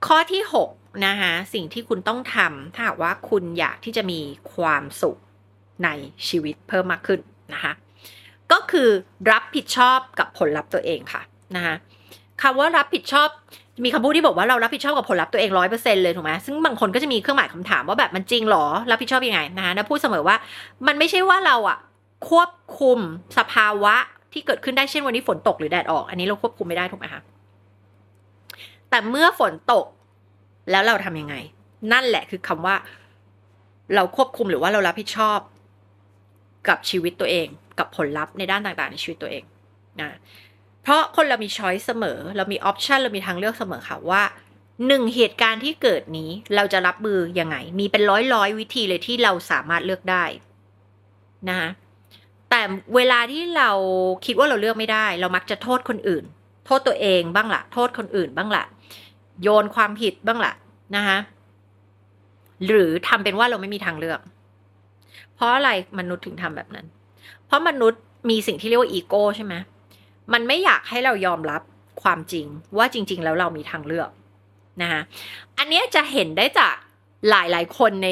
[0.05, 0.69] ข้อที่หก
[1.05, 4.19] นะคะสิ่งที่คุณต้องทำถ้าหากว่าคุณอยากที่จะมี
[4.53, 5.17] ความสุข
[5.83, 5.89] ใน
[6.27, 7.19] ชีวิตเพิ่มมากขึ้น
[7.53, 7.73] นะคะ
[8.51, 8.89] ก็คือ
[9.31, 11.21] รับผิดชอบกับผลลัพธ์ตัวเองค่ะ
[11.55, 11.75] นะคะ
[12.41, 13.29] คำว่ารับผิดชอบ
[13.83, 20.35] มีคำพูดที่บอกว่าเรารับผิดชอบกับผลลัพธ์ตัวเองร้อยเปอร์เซ็นเลยถูกไหมซึ่งบางคนก็จะมีเครื่องหมายคำถามว่าแบบมันจริงหรอ รับผิดชอบยังไงนะคะนะพูดเสมอว่า
[20.87, 21.77] มันไม่ใช่ว่าเราอะ
[22.29, 22.99] ควบคุม
[23.37, 23.95] สภาวะ
[24.33, 27.21] ที่เกิดขึ้นได้เช่นวันนี้ฝนตกหรือแดดออก อันนี้เราควบคุมไม่ได้ถูกไหมคะ
[28.89, 29.85] แต่เมื่อฝนตก
[30.71, 31.35] แล้วเราทํำยังไง
[31.91, 32.75] นั่นแหละคือคำว่า
[33.95, 35.39] เราควบคุมหรือว่าเรารับผิดชอบ
[36.67, 37.47] กับชีวิตตัวเอง
[37.79, 39.43] กับผลลัพธ์ในด้านต่างๆ ในชีวิตตัวเอง
[40.01, 40.09] นะ
[40.83, 44.23] เพราะคนเรามีช้อยเสมอ เรามีออปชันเรามีทางเลือกเสมอค่ะว่า
[44.87, 50.23] หนึ่งเหตุการณ์ที่เกิดนี้เราจะรับมือยังไง มีเป็นร้อยร้อยวิธีเลยที่เราสามารถเลือกได้
[51.49, 51.69] นะคะ
[52.49, 52.61] แต่
[52.95, 53.69] เวลาที่เรา
[54.25, 56.23] คิดว่าเราเลือกไม่ได้ เรามักจะโทษคนอื่น
[56.65, 58.63] โทษตัวเองบ้างละ่ะ โทษคนอื่นบ้างละ่ะ
[59.43, 60.53] โยนความผิดบ้างละ่ะ
[60.95, 61.17] นะคะ
[62.67, 64.19] หรือทำเป็นว่าเราไม่มีทางเลือก
[65.35, 65.69] เพราะอะไร
[65.99, 66.85] มนุษย์ถึงทำแบบนั้น
[67.45, 69.53] เพราะมนุษย์มีสิ่งที่เรียกว่าอีโก้ใช่ไหม
[70.33, 71.61] มันไม่อยากให้เรายอมรับ
[72.03, 72.45] ความจริง
[72.77, 74.09] ว่าจริง ๆ แล้วเรามีทางเลือก
[74.81, 75.01] นะคะ
[75.57, 76.75] อันนี้จะเห็นได้จาก
[77.29, 78.09] หลายๆ คนใน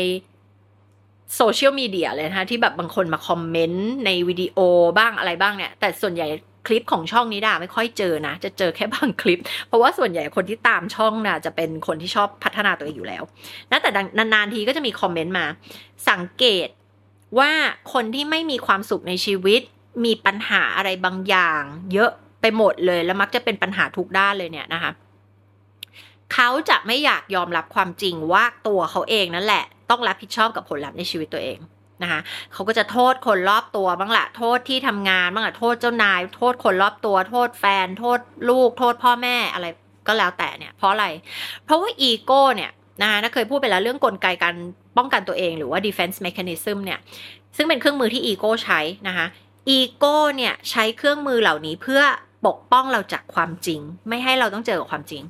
[1.36, 4.58] โซเชียลมีเดียเลยนะคะที่แบบบางคนมาคอมเมนต์ในวิดีโอ
[4.98, 6.28] บ้างอะไรบ้างเนี่ย แต่ส่วนใหญ่
[6.68, 13.24] คลิปของช่องนี้นาไม่ค่อยเจอนะ จะเจอแค่บางคลิป เพราะว่าส่วนใหญ่คนที่ตามช่องน่ะจะเป็นคนที่ชอบพัฒนาตัวเองอยู่แล้ว
[13.72, 15.46] นะแต่นานๆทีก็จะมีคอมเมนต์มา
[16.10, 16.68] สังเกต
[17.40, 17.52] ว่า
[17.94, 19.62] คนที่ไม่มีความสุขในชีวิต
[20.06, 21.62] มีปัญหาอะไรบางอย่าง
[21.94, 24.92] เยอะไปหมดเลย แล้วมักจะเป็นปัญหาทุกด้านเลยเนี่ยนะคะ
[26.34, 31.60] เขาจะไม่อยากยอมรับความจริงว่าตัวเขาเองนั่นแหละ ต้องรับผิดชอบกับผลลัพธ์ในชีวิตตัวเอง
[32.04, 32.20] นะคะ
[32.54, 39.66] เขาก็จะโทษคนรอบตัวบ้างละโทษที่ทำงานบ้างละโทษเจ้านาย โทษคนรอบตัว โทษแฟน โทษลูก โทษพ่อแม่อะไร
[40.08, 41.08] ก็แล้วแต่เนี่ย เพราะอะไร
[41.66, 44.56] เพราะว่าอีโก้เนี่ยนะคะเคยพูดไปแล้วเรื่องกลไกการ
[44.98, 47.00] ป้องกันตัวเองหรือว่า defense mechanism เนี่ย
[47.58, 49.26] ซึ่งเป็นเครื่องมือที่อีโก้ใช้นะคะ
[49.70, 52.02] อีโก้เนี่ยใช้เครื่องมือเหล่านี้เพื่อ
[52.48, 55.24] ปกป้องเราจากความจริง ไม่ให้เราต้องเจอกับความจริง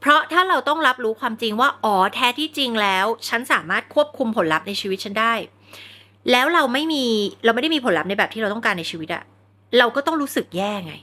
[0.00, 5.34] เพราะถ้าเราต้องรับรู้ความจริงว่าอ๋อแท้ที่จริงแล้ว ฉันสามารถควบคุมผลลัพธ์ในชีวิตฉันได้
[6.30, 7.04] แล้วเราไม่มี
[7.44, 9.24] เราไม่ได้มีผลลัพธ์ในแบบที่เราต้องการในชีวิตอะ
[9.78, 10.94] เราก็ต้องรู้สึกแย่ไง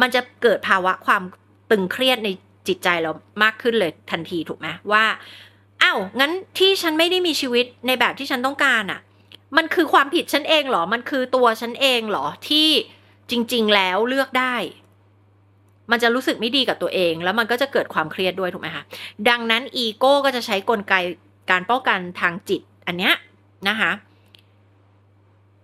[0.00, 1.22] มันจะเกิดภาวะความ
[1.70, 2.28] ตึงเครียดใน
[2.68, 3.10] จิตใจเรา
[3.42, 5.04] มากขึ้นเลยทันทีถูกไหมว่า
[5.82, 9.00] อ้าวงั้นที่ฉันไม่ได้มีชีวิตในแบบที่ฉันต้องการอะ
[9.56, 12.68] มันคือความผิดฉันเองเหรอ มันคือตัวฉันเองเหรอที่
[13.30, 14.56] จริง ๆ แล้วเลือกได้
[15.90, 18.84] มันจะรู้สึกไม่ดีกับตัวเอง แล้วมันก็จะเกิดความเครียดด้วยถูกไหมคะ
[19.28, 20.94] ดังนั้นอีโก้ก็จะใช้กลไก
[21.50, 23.14] การป้องกันทางจิตอันเนี้ย
[23.68, 23.92] นะคะ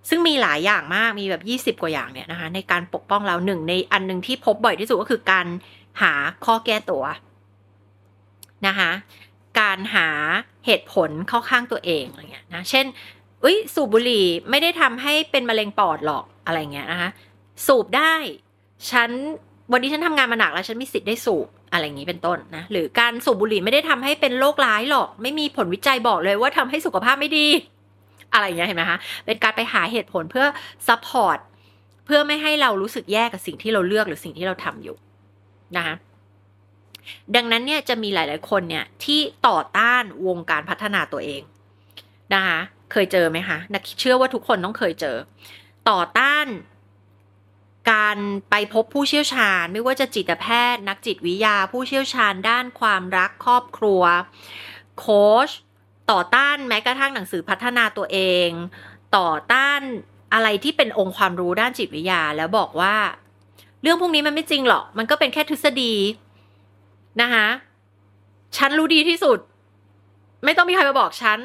[0.09, 5.47] ซึ่งมีหลายอย่างมากมีแบบยี่สิบกว่าอย่างเนี่ยนะคะในการปกป้องเราหนึ่งในอันหนึ่งที่พบบ่อยที่สุดก็คือการ
[6.03, 6.13] หา
[6.45, 7.05] ข้อแก้ตัว
[8.67, 8.91] นะคะ
[9.61, 10.09] การหา
[10.67, 12.87] เหตุผลเข้าข้างตัวเองอะไรเงี้ยนะเช่น
[13.43, 17.11] อุ้ยสูบบุหรี่ไม่ได้ทำให้เป็นมะเร็งปอดหรอกอะไรเงี้ยนะคะ
[17.67, 18.15] สูบได้
[18.91, 19.11] ฉัน
[19.73, 27.47] วันนี้ฉันทำงานมาหนักแล้วฉันมีสิทธิ์ได้สูบอะไรอย่างนี้เป็นต้นนะหรือการสูบบุหรี่ไม่ได้ทำให้เป็นโรคร้ายหรอก ไม่มีผลวิจัยบอกเลยว่าทำให้สุขภาพไม่ดี
[28.33, 30.47] อะไรอย่างเงี้ยเห็นไหมคะเป็นการไปหาเหตุผลเพื่อ
[30.89, 31.39] support
[32.05, 34.97] เพื่อไม่ให้เรารู้สึกแย่กับสิ่งที่เราเลือกหรือสิ่งที่เราทำอยู่
[35.77, 35.95] นะคะ
[37.35, 41.43] ดังนั้นเนี่ยจะมีหลาย ๆ คนเนี่ยที่ต่อต้านวงการพัฒนาตัวเอง
[42.35, 42.61] นะคะ
[42.93, 45.17] เคยเจอไหมคะนักเชื่อว่าทุกคนต้องเคยเจอ
[45.91, 46.47] ต่อต้าน
[47.93, 48.19] การ
[48.51, 54.03] ไปพบผู้เชี่ยวชาญ ไม่ว่าจะจิตแพทย์ นักจิตวิทยา ผู้เชี่ยวชาญด้านความรักครอบครัว
[54.99, 55.51] โค้ช
[56.11, 58.49] ต่อต้านแม้กระทั่งหนังสือพัฒนาตัวเอง
[59.17, 59.81] ต่อต้าน
[60.35, 62.97] อะไรที่เป็นองค์ความรู้ด้านจิตวิทยา แล้วบอกว่า
[63.83, 65.95] เรื่องพวกนี้มันไม่จริงหรอก มันก็เป็นแค่ทฤษฎี
[67.23, 67.47] นะคะ
[68.57, 69.39] ฉันรู้ดีที่สุด
[70.45, 71.39] ไม่ต้องมีใครมาบอกฉัน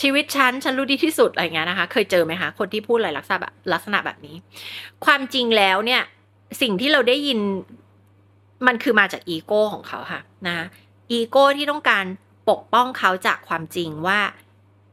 [0.00, 4.36] ชีวิตฉันฉันรู้ดีที่สุดอะไรเงี้ยนะคะ เคยเจอไหมคะคนที่พูดอะไรลักษณะแบบลักษณะแบบนี้
[5.04, 6.02] ความจริงแล้วเนี่ย
[6.62, 7.38] สิ่งที่เราได้ยิน
[8.66, 10.66] มันคือมาจากอีโก้ของเขาค่ะนะ
[11.12, 12.04] อีโก้ที่ต้องการ
[12.50, 14.20] ปกป้องเขาจากความจริงว่า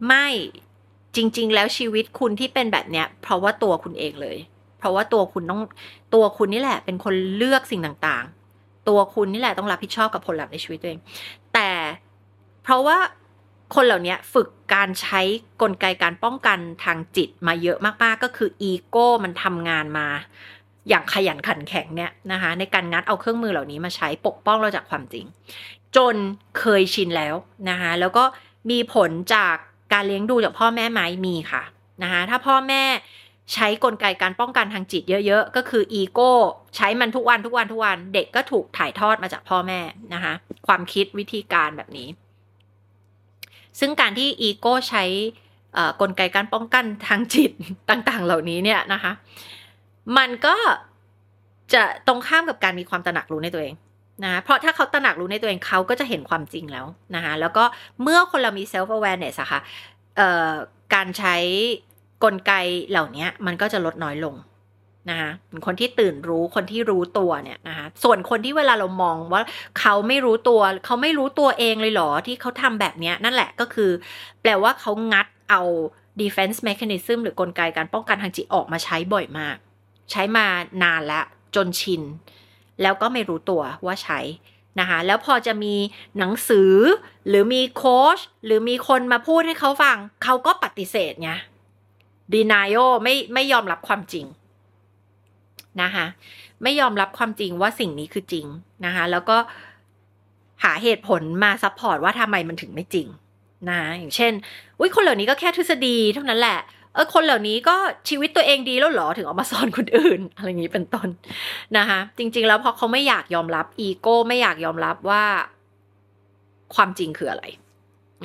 [0.07, 0.27] ไม่
[1.15, 4.37] จริง ๆ แล้วชีวิตคุณที่เป็นแบบเนี้ย เพราะว่าตัวคุณเองเลย
[4.79, 5.61] เพราะว่าตัวคุณต้อง
[6.13, 11.01] ตัวคุณนี่แหละ เป็นคนเลือกสิ่งต่างๆ ตัวคุณนี่แหละต้องรับผิดชอบกับผลลัพธ์ในชีวิตตัวเอง
[11.53, 11.69] แต่
[12.63, 12.97] เพราะว่า
[13.75, 15.21] คนเหล่านี้ฝึกการใช้
[15.61, 20.07] กลไกการป้องกันทางจิตมาเยอะมากๆ ก็คืออีโก้มันทำงานมา
[20.89, 25.25] อย่างขยันขันแข็งเนี่ยนะคะในการงัดเอาเครื่องมือเหล่านี้มาใช้ปกป้องเราจากความจริง
[25.95, 26.15] จน
[26.59, 27.35] เคยชินแล้ว
[27.69, 28.23] นะคะแล้วก็
[28.69, 29.55] มีผลจาก
[29.93, 31.63] การเลี้ยงดูจากพ่อแม่ไหมมีค่ะ
[32.03, 32.83] นะคะถ้าพ่อแม่
[33.53, 36.31] ใช้กลไกการป้องกันทางจิตเยอะ ๆ ก็คืออีโก้
[36.75, 39.79] ใช้มันทุกวันทุกวันทุกวันเด็กก็ถูกถ่ายทอดมาจากพ่อแม่
[40.13, 40.33] นะคะ
[40.67, 42.07] ความคิดวิธีการแบบนี้
[43.79, 45.03] ซึ่งการที่อีโก้ใช้
[46.01, 47.51] กลไกการป้องกันทางจิต
[47.89, 49.11] ต่างๆ เหล่านี้เนี่ยนะคะ
[50.17, 50.55] มันก็
[51.73, 53.75] จะตรงข้ามกับการมีความตระหนักรู้ในตัวเอง
[54.23, 56.85] นะเพราะถ้าเขาตระหนักรู้ในตัวเองเขาก็จะเห็นความจริงแล้ว
[57.15, 57.63] นะคะแล้วก็
[58.03, 59.61] เมื่อคนเรามี self awareness อะคะ่ะ
[60.93, 61.35] การใช้
[62.23, 62.53] กลไก
[62.89, 64.35] เหล่านี้มันก็จะลดน้อยลง
[65.09, 65.31] นะคะ
[65.65, 69.41] คนที่ตื่นรู้คนที่รู้ตัวเนี่ยนะคะส่วนคนที่เวลาเรามองว่า
[69.79, 73.91] เขาไม่รู้ตัว เขาไม่รู้ตัวเองเลยเหรอที่เขาทำแบบนี้นั่นแหละก็คือ
[74.41, 75.61] แปลว่าเขางัดเอา
[76.21, 79.57] defense mechanism หรือกลไกการป้องกันทางจิตออกมาใช้บ่อยมาก
[80.11, 80.45] ใช้มา
[80.83, 82.01] นานแล้วจนชิน
[82.81, 84.19] แล้วก็ไม่รู้ตัวว่าใช้
[84.79, 85.75] นะคะแล้วพอจะมี
[86.17, 86.73] หนังสือ
[87.27, 91.31] หรือมีโค้ชหรือมีคนมาพูดให้เขาฟัง เขาก็ปฏิเสธไง
[92.33, 94.25] denial ไม่ไม่ยอมรับความจริง
[95.81, 96.05] นะคะ
[96.63, 98.45] ไม่ยอมรับความจริงว่าสิ่งนี้คือจริง
[98.85, 99.37] นะคะแล้วก็
[100.63, 103.07] หาเหตุผลมา support ว่าทำไมมันถึงไม่จริง
[103.69, 104.33] นะอย่างเช่น
[104.79, 106.59] อุ้ยคนเหล่านี้ก็แค่ทฤษฎีเท่านั้นแหละ
[106.93, 107.75] เออคนเหล่านี้ก็
[108.09, 111.07] ชีวิตตัวเองดีแล้วหรอถึงออกมาสอนคนอื่น อะไรอย่างนี้เป็นต้น
[111.77, 115.23] นะคะจริง ๆ แล้วเพราะเขาไม่อยากยอมรับอีโก้ไม่อยากยอมรับว่า
[116.75, 117.43] ความจริงคืออะไร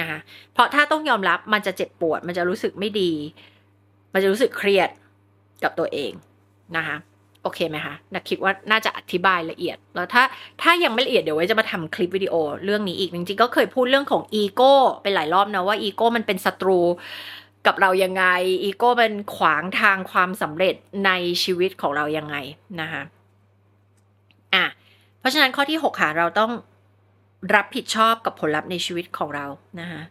[0.01, 0.19] นะคะ
[0.53, 3.13] เพราะถ้าต้องยอมรับมันจะเจ็บปวด มันจะรู้สึกไม่ดี
[4.13, 4.91] มันจะรู้สึกเครียด
[5.63, 6.13] กับตัวเอง
[6.77, 6.97] นะคะ
[7.43, 10.23] โอเคไหมคะนักคิดว่าน่าจะอธิบายละเอียด แล้วถ้า
[10.63, 16.81] ถ้ายังไม่ละเอียดเดี๋ยวไว้จะมาทำคลิปวิดีโอเรื่องนี้อีก จริงๆก็เคยพูดเรื่องของอีโก้เป็นหลายรอบนะว่าอีโก้มันเป็นศัตรู
[17.67, 18.25] กับเรายังไง
[18.65, 20.75] อีโก้เป็นขวางทางความสำเร็จ
[21.07, 21.11] ใน
[21.43, 22.37] ชีวิตของเรายังไง
[22.81, 23.03] นะคะ
[24.55, 24.65] อะ
[25.19, 26.51] เพราะฉะนั้นข้อที่ 6 ค่ะ เราต้อง
[27.55, 29.47] รับผิดชอบกับผลลัพธ์ในชีวิตของเรา
[29.81, 30.03] นะคะ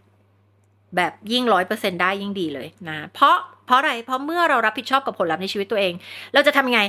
[0.95, 5.93] แบบยิ่งร้อยเปอร์เซ็นได้ยิ่งดีเลยนะ เพราะเพราะอะไรเพราะเมื่อเรารับผิดชอบกับผลลัพธ์ในชีวิตตัวเอง
[6.33, 6.81] เราจะทำยังไง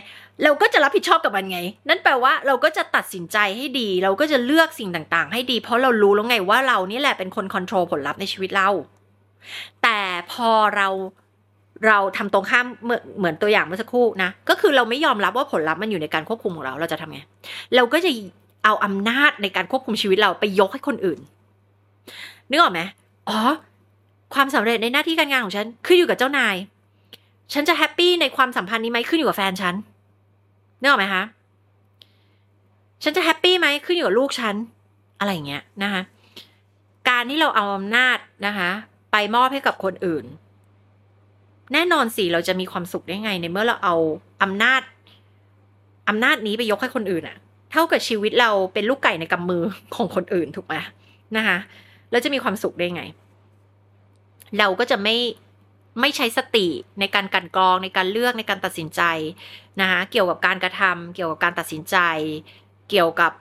[0.42, 8.68] เราก็จะรับผิดชอบกับมันไง นั่นแปลว่าเราก็จะตัดสินใจให้ดี เราก็จะเลือกสิ่งต่างๆ ให้ดี เพราะเรารู้แล้วไงว่าเรานี่แหละเป็นคนควบคุมผลลัพธ์ในชีวิตเรา
[9.82, 9.98] แต่
[10.32, 10.88] พอเรา
[11.86, 17.20] เราทำตรงข้ามเหมือนเหมือนตัวอย่างเมื่อสักครู่นะ ก็คือเราไม่ยอมรับว่าผลลัพธ์มันอยู่ในการควบคุมของเรา เราจะทำไง
[17.74, 18.10] เราก็จะ
[18.64, 21.18] เอาอำนาจในการควบคุมชีวิตเราไปยกให้คนอื่น
[22.50, 22.80] นึกออกไหม
[23.28, 23.38] อ๋อ
[24.34, 26.56] ความสำเร็จในหน้าที่การงานของฉันขึ้นอยู่กับเจ้านาย
[27.52, 29.74] ฉันจะแฮปปี้ในความสัมพันธ์นี้ไหมขึ้นอยู่กับแฟนฉัน
[30.80, 31.22] นึกออกไหมคะ
[33.02, 34.54] ฉันจะแฮปปี้ไหมขึ้นอยู่กับลูกฉัน
[35.18, 36.02] อะไรอย่างเงี้ยนะคะ
[37.08, 38.70] การที่เราเอาอำนาจนะคะ
[39.12, 40.24] ไปมอบให้กับคนอื่น
[41.72, 43.94] แน่นอนสิเราจะมีความสุขได้ไง ในเมื่อเราเอา
[44.42, 44.82] อำนาจ
[46.08, 47.36] อำนาจนี้ไปยกให้คนอื่นอะ
[47.72, 49.62] เท่ากับชีวิตเราเป็นลูกไก่ในกำมือ
[49.94, 50.74] ของคนอื่นถูกไหม
[51.36, 51.56] นะคะ
[52.10, 53.02] แล้วจะมีความสุขได้ไง
[54.58, 55.16] เราก็จะไม่
[56.00, 56.66] ไม่ใช้สติ
[57.00, 59.02] ในการกันกรองในการเลือกในการตัดสินใจ
[59.80, 61.96] นะคะเกี่ยวกับการกระทำเกี่ยวกับการตัดสินใจ
[62.90, 63.32] เกี่ยวกับ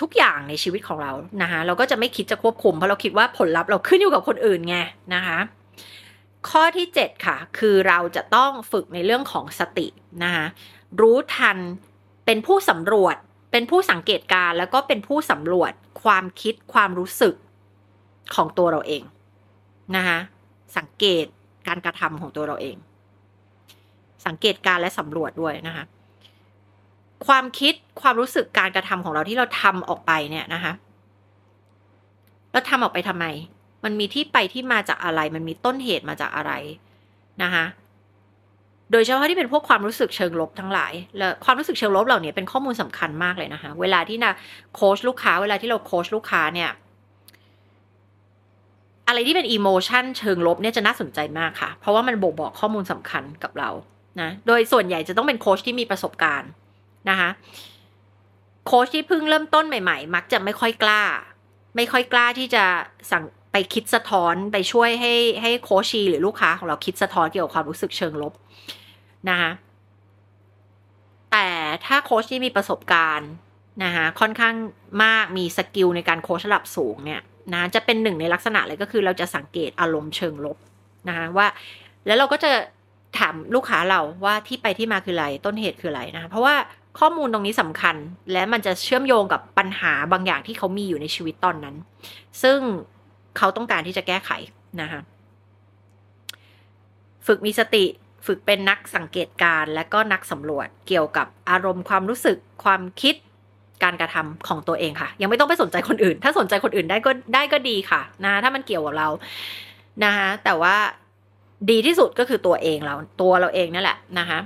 [0.00, 4.76] ทุกอย่างในชีวิตของเรานะคะเราก็จะไม่คิดจะควบคุมเพราะเราคิดว่าผลลัพธ์เราขึ้นอยู่กับคนอื่นไง
[5.14, 5.38] นะคะ
[6.50, 9.86] ข้อที่ 7 ค่ะ คือเราจะต้องฝึกในเรื่องของสติ
[10.24, 10.46] นะคะ
[11.00, 11.58] รู้ทัน
[12.26, 13.16] เป็นผู้สำรวจ
[13.52, 17.34] เป็นผู้สังเกตการแล้วก็เป็นผู้สำรวจความคิดความรู้สึก
[18.34, 19.02] ของตัวเราเอง
[19.96, 20.18] นะคะ
[20.76, 21.26] สังเกต
[21.68, 22.76] การกระทำของตัวเราเอง
[24.26, 25.84] สังเกตการและสำรวจด้วยนะคะ
[27.26, 30.72] ความคิดความรู้สึกการกระทำของเราที่เราทำออกไปเนี่ยนะคะ
[32.52, 33.26] เราทำออกไปทำไม
[33.84, 36.52] มันมีที่ไปที่มาจากอะไร มันมีต้นเหตุมาจากอะไร
[37.42, 37.64] นะคะ
[38.92, 44.32] โดยเฉพาะที่เป็นพวกความรู้สึกเชิงลบทั้งหลาย และความรู้สึกเชิงลบเหล่านี้เป็นข้อมูลสำคัญมากเลยนะคะ เวลาที่นะ
[44.74, 46.70] โค้ชลูกค้า เวลาที่เราโค้ชลูกค้าเนี่ย
[49.08, 53.70] อะไรที่เป็นอิโมชันเชิงลบเนี่ยจะน่าสนใจมากค่ะ เพราะว่ามันบ่งบอกข้อมูลสำคัญกับเรา
[54.20, 56.50] นะ โดยส่วนใหญ่จะต้องเป็นโค้ชที่มีประสบการณ์
[57.10, 57.30] นะคะ
[58.66, 61.02] โค้ชที่เพิ่งเริ่มต้นใหม่ๆ มักจะไม่ค่อยกล้า
[61.76, 62.64] ไม่ค่อยกล้าที่จะ
[63.10, 68.32] สั่งไปคิดสะท้อนไปช่วยให้ให้ coachee หรือลูกค้าของเราคิดสะท้อนเกี่ยวกับความรู้สึกเชิงลบ
[69.28, 69.50] นะคะ
[71.32, 71.48] แต่
[71.86, 73.30] ถ้าโค้ชที่มีประสบการณ์
[73.84, 74.54] นะคะค่อนข้าง
[75.04, 77.20] มากมี skill ในการโค้ชระดับสูงเนี่ย
[77.54, 80.56] นะจะเป็นหนึ่งในลักษณะเลยก็คือเราจะสังเกตอารมณ์เชิงลบ
[81.08, 81.46] นะคะว่า
[82.06, 82.50] แล้วเราก็จะ
[83.18, 86.54] ถามลูกค้าเราว่าที่ไปที่มาคืออะไรต้นเหตุคืออะไรนะเพราะว่า
[86.98, 87.96] ข้อมูลตรงนี้สำคัญ
[88.32, 91.76] และมันจะเชื่อมโยงกับปัญหาบางอย่างที่เขามีอยู่ในชีวิตตอนนั้น
[92.42, 92.58] ซึ่ง
[93.38, 94.30] เขาต้องการที่จะแก้ไข
[94.80, 95.00] นะคะ
[97.26, 97.84] ฝึกมีสติ
[98.26, 103.14] ฝึกเป็นนักสังเกตการและก็นักสำรวจเกี่ยวกับอารมณ์ความรู้สึกความคิด
[103.82, 109.08] การกระทำของตัวเองค่ะ ยังไม่ต้องไปสนใจคนอื่น ถ้าสนใจคนอื่นได้ก็ได้ก็ดีค่ะนะถ้ามันเกี่ยวกับเรา
[110.04, 110.76] นะคะแต่ว่า
[111.70, 114.38] ดีที่สุดก็คือตัวเองเราตัวเราเองนั่นแหละนะคะ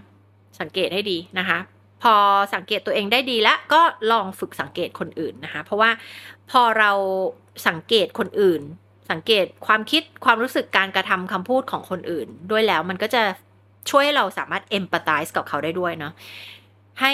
[0.61, 1.59] สังเกตให้ดีนะคะ
[2.03, 2.15] พอ
[2.55, 3.81] สังเกตตัวเองได้ดีแล้วก็
[4.13, 5.91] ลองฝึกสังเกตคนอื่นนะคะ เพราะว่า
[6.51, 6.93] พอเรา
[7.69, 8.63] สังเกตคนอื่น
[9.11, 13.23] สังเกตความคิดความรู้สึกการกระทำคำพูดของคนอื่น ด้วยแล้วมันก็จะ
[13.91, 16.13] ช่วยให้เราสามารถเอมพัตไตส์กับเขาได้ด้วยเนาะ
[17.01, 17.13] ให้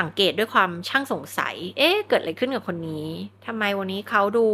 [0.00, 3.06] สังเกตด้วยความช่างสงสัย เอ๊ะ เกิดอะไรขึ้นกับคนนี้
[3.46, 4.46] ทำไมวันนี้เขาดู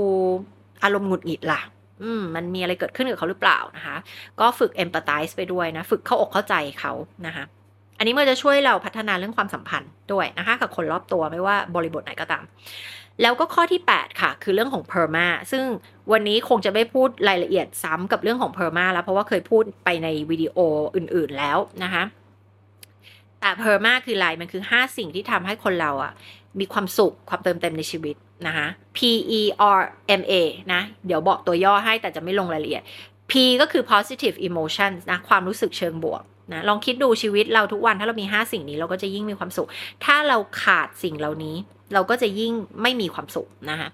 [0.84, 1.60] อารมณ์หงุดหงิดล่ะ
[2.02, 3.96] อืม มันมีอะไรเกิดขึ้นกับเขาหรือเปล่านะคะ
[4.40, 6.92] ก็ฝึกเอมพัตไตส์ไปด้วยนะ ฝึกเข้าอกเข้าใจเขา
[7.26, 7.44] นะคะ
[7.98, 12.44] อันนี้มันจะช่วยเราพัฒนาเรื่องความสัมพันธ์ด้วยนะคะ กับคนรอบตัวไม่ว่าบริบทไหนก็ตาม
[13.22, 15.64] แล้วก็ข้อที่ 8 ค่ะ คือเรื่องของ PERMA ซึ่ง
[16.12, 20.56] วันนี้คงจะไม่พูดรายละเอียดซ้ำกับเรื่องของ PERMA แล้วเพราะว่าเคยพูดไปในวิดีโอ
[20.96, 22.02] อื่น ๆแล้วนะคะ
[23.40, 26.12] แต่เพอร์มาคืออะไรมันคือ 5 สิ่งที่ทำให้คนเราอะ
[26.60, 28.98] มีความสุขความเติมเต็มในชีวิตนะคะ P
[29.38, 29.40] E
[29.78, 29.80] R
[30.20, 30.32] M A
[30.72, 32.82] นะ เดี๋ยวบอกตัวย่อให้แต่จะไม่ลงรายละเอียด
[33.30, 36.22] P ก็คือ positive emotions นะความรู้สึกเชิงบวก
[36.52, 39.68] นะลองคิดดูชีวิตเราทุกวันถ้าเรามี 5 สิ่งนี้เราก็จะยิ่งมีความสุข
[40.04, 41.56] ถ้าเราขาดสิ่งเหล่านี้
[41.94, 43.88] เราก็จะยิ่งไม่มีความสุขนะคะ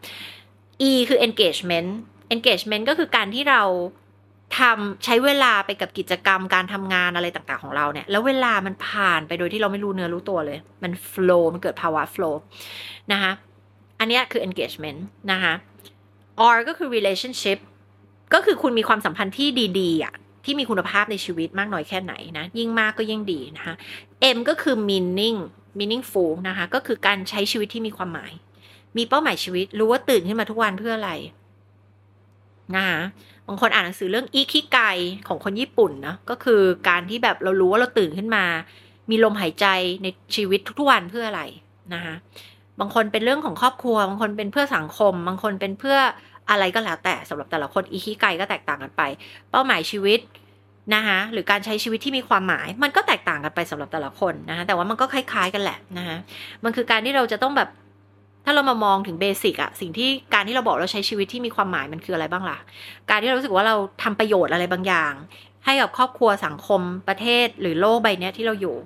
[0.89, 1.89] E คือ engagement
[2.35, 3.63] engagement ก็คือการที่เรา
[4.59, 12.35] ทำใช้เวลาไปกับกิจกรรมการทำงานอะไรต่างๆของเราเนี่ย แล้วเวลามันผ่านไปโดยที่เราไม่รู้เนื้อรู้ตัวเลย มัน flow มันเกิดภาวะ flow
[13.13, 13.33] นะคะ
[13.99, 15.01] อันนี้คือ engagement
[15.33, 15.55] นะคะ
[16.55, 17.59] R ก็คือ relationship
[18.35, 19.49] ก็คือคุณมีความสัมพันธ์ที่
[19.81, 23.75] ดีๆอะที่มีคุณภาพในชีวิตมากน้อยแค่ไหนนะ ยิ่งมากก็ยิ่งดีนะคะ
[24.37, 25.39] M ก็คือ meaning
[25.79, 28.33] meaningful นะคะ ก็คือการใช้ชีวิตที่มีความหมาย
[28.97, 31.13] มีเป้าหมายชีวิต รู้ว่าตื่นขึ้นมาทุกวันเพื่ออะไร
[32.77, 33.01] นะคะ
[33.49, 34.79] บางคนอ่านหนังสือเรื่องอีคิไก
[35.29, 38.45] ของคนญี่ปุ่นนะก็คือการที่แบบเรารู้ว่าเราตื่นขึ้นมา
[39.11, 39.67] มีลมหายใจ
[40.03, 41.43] ในชีวิตทุกวันเพื่ออะไร
[41.95, 42.15] นะคะ
[42.81, 45.99] บางคนเป็นเรื่องของครอบครัว บางคนเป็นเพื่อสังคม บางคนเป็นเพื่อ
[46.51, 49.03] อะไรก็แล้วแต่สำหรับแต่ละคนอีคิไกก็แตกต่างกันไป
[49.51, 50.21] เป้าหมายชีวิต
[50.95, 56.17] นะคะหรือการใช้ชีวิตที่มีความหมาย มันก็แตกต่างกันไปสำหรับแต่ละคนนะคะแต่ว่ามันก็คล้าย ๆ กันแหละนะคะ
[56.65, 57.69] มันคือการที่เราจะต้องแบบ
[58.45, 62.59] ถ้าเรามามองถึงเบสิกอะสิ่งที่การที่เราบอกเราใช้ชีวิตที่มีความหมายมันคืออะไรบ้างล่ะ
[63.11, 65.13] การที่เรารู้สึกว่าเราทำประโยชน์อะไรบางอย่าง
[65.65, 68.77] ให้กับครอบครัวสังคมประเทศหรือโลกใบนี้ที่เราอยู่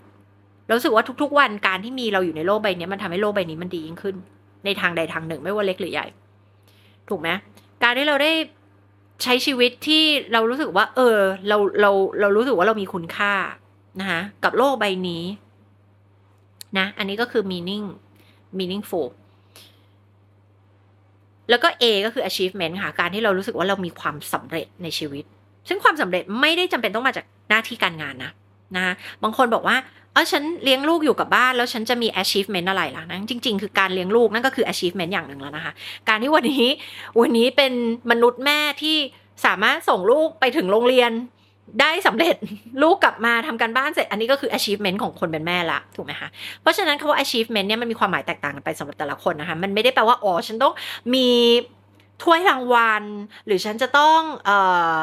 [0.66, 4.16] เราสึกว่าทุกๆ วันการที่มีเราอยู่ในโลกใบนี้มันทำให้โลกใบนี้มันดียิ่งขึ้น
[4.64, 6.06] ในทางใดทางหนึ่งไม่ว่าเล็กหรือใหญ่
[7.08, 7.28] ถูกไหม
[7.82, 8.32] การที่เราได้
[9.22, 11.16] ใช้ชีวิตที่เรารู้สึกว่า เออ
[11.48, 11.90] เราเรา
[12.20, 13.34] เรารู้สึกว่าเรามีคุณค่า
[14.00, 15.24] นะคะกับโลกใบนี้
[16.78, 17.86] นะ อันนี้ก็คือ meaning
[18.58, 19.06] meaningful
[21.50, 25.24] แล้วก็ A ก็คือ achievement ค่ะ การที่เรารู้สึกว่าเรามีความสำเร็จในชีวิต
[25.68, 28.32] ซึ่งความสำเร็จไม่ได้จำเป็นต้องมาจากหน้าที่การงานนะ
[28.76, 29.76] นะบางคนบอกว่า
[30.12, 35.72] เออฉันเลี้ยงลูกอยู่กับบ้าน แล้วฉันจะมี achievement อะไรล่ะนะจริง ๆ คือการเลี้ยงลูกนั่นก็คือ achievement อย่างหนึ่งแล้วนะคะ
[36.08, 36.68] การที่วันนี้
[37.20, 37.72] วันนี้เป็น
[38.10, 38.96] มนุษย์แม่ที่
[39.46, 41.10] สามารถส่งลูกไปถึงโรงเรียน
[41.80, 42.36] ได้สำเร็จ
[42.82, 46.28] ลูกกลับมาทำการบ้านเสร็จอันนี้ก็คือ achievement ของคนเป็นแม่ละถูกไหมคะ
[46.60, 50.72] เพราะฉะนั้นคำว่า achievement เนี่ยมันมีความหมายแตกต่างกันไปสำหรับแต่ละคนนะคะมันไม่ได้แปลว่าอ๋อฉันต้อง
[51.14, 51.28] มี
[52.22, 53.04] ถ้วยรางวัล
[53.46, 54.58] หรือฉันจะต้องเอ่
[54.96, 54.98] อ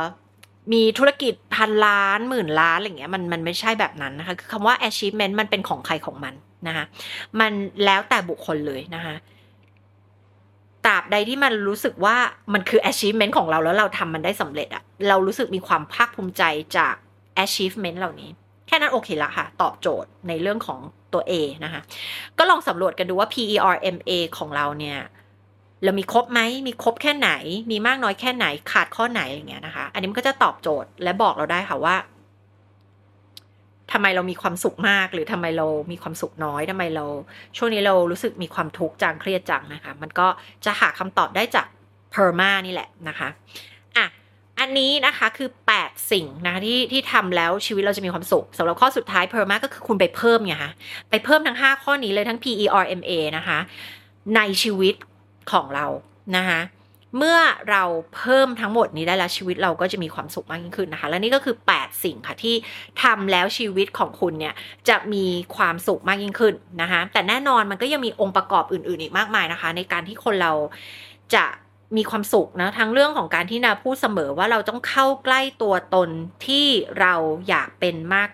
[0.74, 6.34] มีธุรกิจพันล้านหมื่นล้านอะไรเงี้ยมันมันไม่ใช่แบบนั้นนะคะคือคำว่า achievement มันเป็นของใครของมัน
[6.68, 6.86] นะคะ
[7.40, 7.52] มัน
[7.86, 9.16] แล้วแต่บุคคลเลยนะคะ
[10.86, 12.16] ตราบใดที่มันรู้สึกว่า
[12.54, 16.44] มันคือ achievement ของเราแล้วเราทำมันได้สำเร็จอะเรารู้สึกมีความภาคภูมิใจ
[16.78, 16.96] จาก
[17.44, 18.30] achievement เหล่านี้
[18.68, 20.80] แค่นั้นโอเคละค่ะ ตอบโจทย์ในเรื่องของ
[21.14, 21.32] ตัว A
[21.64, 21.82] นะคะ
[22.38, 25.00] ก็ลองสำรวจกันดูว่า PERMA ของเราเนี่ย
[25.84, 27.30] เรามีครบไหม มีครบแค่ไหน
[27.72, 31.96] มีมากน้อยแค่ไหน ขาดข้อไหนอย่างเงี้ยนะคะ อันนี้มันก็จะตอบโจทย์และบอกเราได้ค่ะว่า
[33.94, 37.06] ทำไมเรามีความสุขมาก หรือทำไมเรามีความสุขน้อยทำไมเรา
[37.58, 40.28] ช่วงนี้เรารู้สึกมีความทุกข์จังเครียดจังนะคะ มันก็
[40.66, 41.68] จะหาคำตอบได้จาก
[42.14, 43.30] PERMA นี่แหละนะคะ
[43.98, 44.06] อะ
[44.60, 50.72] อันนี้นะคะคือ 8 สิ่งนะคะที่ที่ทำแล้วชีวิตเราจะมีความสุขสำหรับข้อสุดท้าย PERMA ก็คือคุณไปเพิ่มไงคะ
[51.10, 53.60] ไปเพิ่มทั้ง 5 ข้อนี้เลยทั้ง PERMA นะคะ
[54.36, 54.96] ในชีวิต
[55.52, 55.86] ของเรา
[56.38, 56.60] นะคะ
[57.18, 57.38] เมื่อ
[57.70, 57.84] เรา
[58.16, 62.56] เพิ่มทั้งหมดนี้ได้แล้วชีวิตเราก็จะมีความสุขมากยิ่งขึ้นนะคะ และนี่ก็คือ 8 สิ่งค่ะที่
[63.04, 64.54] ทำแล้วชีวิตของคุณเนี่ย
[64.90, 70.54] จะมีความสุขมากยิ่งขึ้นนะคะ แต่แน่นอนมันก็ยังมีองค์ประกอบอื่น ๆ อีกมากมายนะคะ ในการที่คนเรา
[71.36, 71.46] จะ
[71.98, 76.10] มีความสุขนะทั้งเรื่องของการที่นาพูดเสมอว่าเราต้องเข้าใกล้ตัวตน
[76.46, 76.68] ที่
[77.00, 77.14] เรา
[77.50, 78.30] อยากเป็นมาก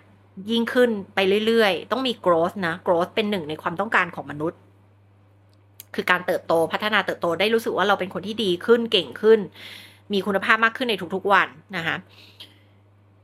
[0.51, 4.59] ยิ่งขึ้นไปเรื่อย ๆ ต้องมี growth นะ growth เป็นหนึ่งในความต้องการของมนุษย์
[5.95, 9.39] คือการเติบโตพัฒนาเติบโตได้รู้สึกว่าเราเป็นคนที่ดีขึ้นเก่งขึ้น
[10.13, 11.47] มีคุณภาพมากขึ้นในทุกๆวัน
[11.77, 11.95] นะคะ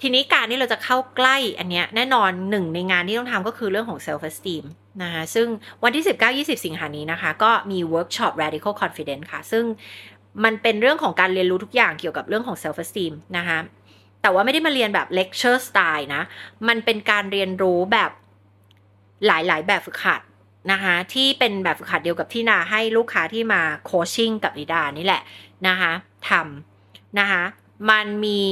[0.01, 4.63] ทีนี้การที่เราจะเข้าใกล้อันเนี้ยแน่นอนหนึ่งในงานที่ต้องทำก็คือเรื่องของ self esteem
[5.03, 5.47] นะคะซึ่ง
[5.83, 9.63] วันที่ 19-20 สิงหานี้นะคะ ก็มีเวิร์กช็อป radical confidence ค่ะ ซึ่ง
[10.43, 13.59] มันเป็นเรื่องของการเรียนรู้ทุกอย่างเกี่ยวกับเรื่องของ self esteem นะคะ
[14.21, 16.23] แต่ว่าไม่ได้มาเรียนแบบ lecture style นะ
[16.67, 18.11] มันเป็นการเรียนรู้แบบ
[19.25, 20.21] หลาย ๆ แบบฝึกหัด
[20.71, 25.21] นะคะที่เป็นแบบฝึกหัดเดียวกับที่นาให้ลูกค้าที่มาโคชชิ่งกับนิดานี่แหละ
[25.67, 25.91] นะคะ
[26.29, 27.43] ทำนะคะ
[27.89, 28.43] มันมี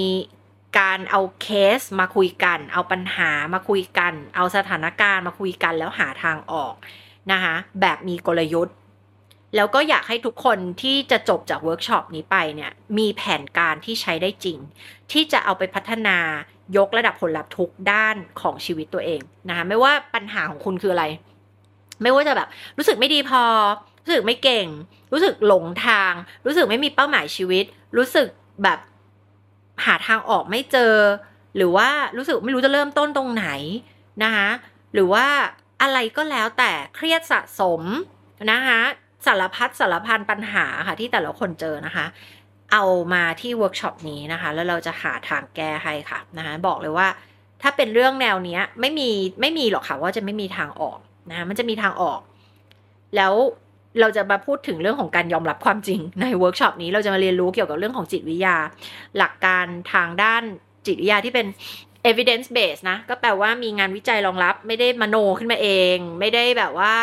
[0.80, 1.48] การเอาเค
[1.78, 6.74] สมาคุยกัน เอาปัญหามาคุยกัน เอาสถานการณ์มาคุยกันแล้วหาทางออก
[7.32, 8.76] นะคะแบบมีกลยุทธ์
[9.56, 14.58] แล้วก็อยากให้ทุกคนที่จะจบจากเวิร์กช็อปนี้ไปเนี่ยมีแผนการที่ใช้ได้จริง
[15.12, 16.18] ที่จะเอาไปพัฒนา
[16.78, 21.06] ยกระดับผลลัพธ์ทุกด้านของชีวิตตัวเองนะคะไม่ว่าปัญหาของคุณคืออะไร
[22.02, 23.44] ไม่ว่าจะแบบรู้สึกไม่ดีพอ
[24.04, 24.68] รู้สึกไม่เก่ง
[25.12, 26.14] รู้สึกหลงทาง
[26.46, 27.66] รู้สึกไม่มีเป้าหมายชีวิต
[27.98, 28.28] รู้สึก
[28.64, 28.80] แบบ
[29.86, 30.94] หาทางออกไม่เจอ
[31.56, 33.48] หรือว่ารู้สึกไม่รู้จะเริ่มต้นตรงไหน
[34.24, 34.50] นะคะ
[34.94, 35.26] หรือว่า
[35.82, 37.82] อะไรก็แล้วแต่เครียดสะสม
[38.52, 38.80] นะคะ
[39.26, 42.06] สารพัดสารพันปัญหาค่ะที่แต่ละคนเจอนะคะ
[42.74, 47.08] เอามาที่เวิร์กช็อปนี้นะคะ แล้วเราจะหาทางแก้ให้ค่ะนะคะบอกเลยว่า
[47.62, 49.10] ถ้าเป็นเรื่องแนวนี้ไม่มี
[49.42, 51.00] ไม่มีหรอกค่ะว่าจะไม่มีทางออก
[51.32, 52.20] นะมันจะมีทางออก
[53.16, 53.34] แล้ว
[54.00, 58.58] เราจะมาพูดถึงเรื่องของการยอมรับความจริงในเวิร์กช็อปนี้เราจะมาเรียนรู้เกี่ยวกับเรื่องของจิตวิทยา
[59.18, 60.44] หลักการทางด้าน
[60.86, 61.48] จิตวิทยาที่เป็น
[62.10, 66.96] evidence base นะ ก็แปลว่ามีงานวิจัยรองรับ ไม่ได้มโนขึ้นมาเอง ไม่ได้แบบว่า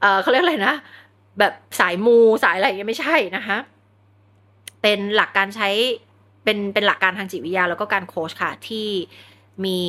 [0.00, 0.74] เออเขาเรียกอะไรนะ
[1.38, 3.58] แบบสายมูสายอะไรยังไม่ใช่นะคะ
[4.82, 5.68] เป็นหลักการใช้
[6.44, 8.88] เป็นเป็นหลักการทางจิตวิทยา แล้วก็การโค้ชค่ะที่
[9.64, 9.80] มี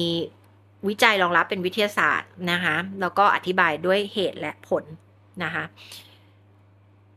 [0.88, 4.84] วิจัยรองรับเป็นวิทยาศาสตร์นะคะแล้วก็อธิบายด้วยเหตุและผล
[5.44, 5.64] นะคะ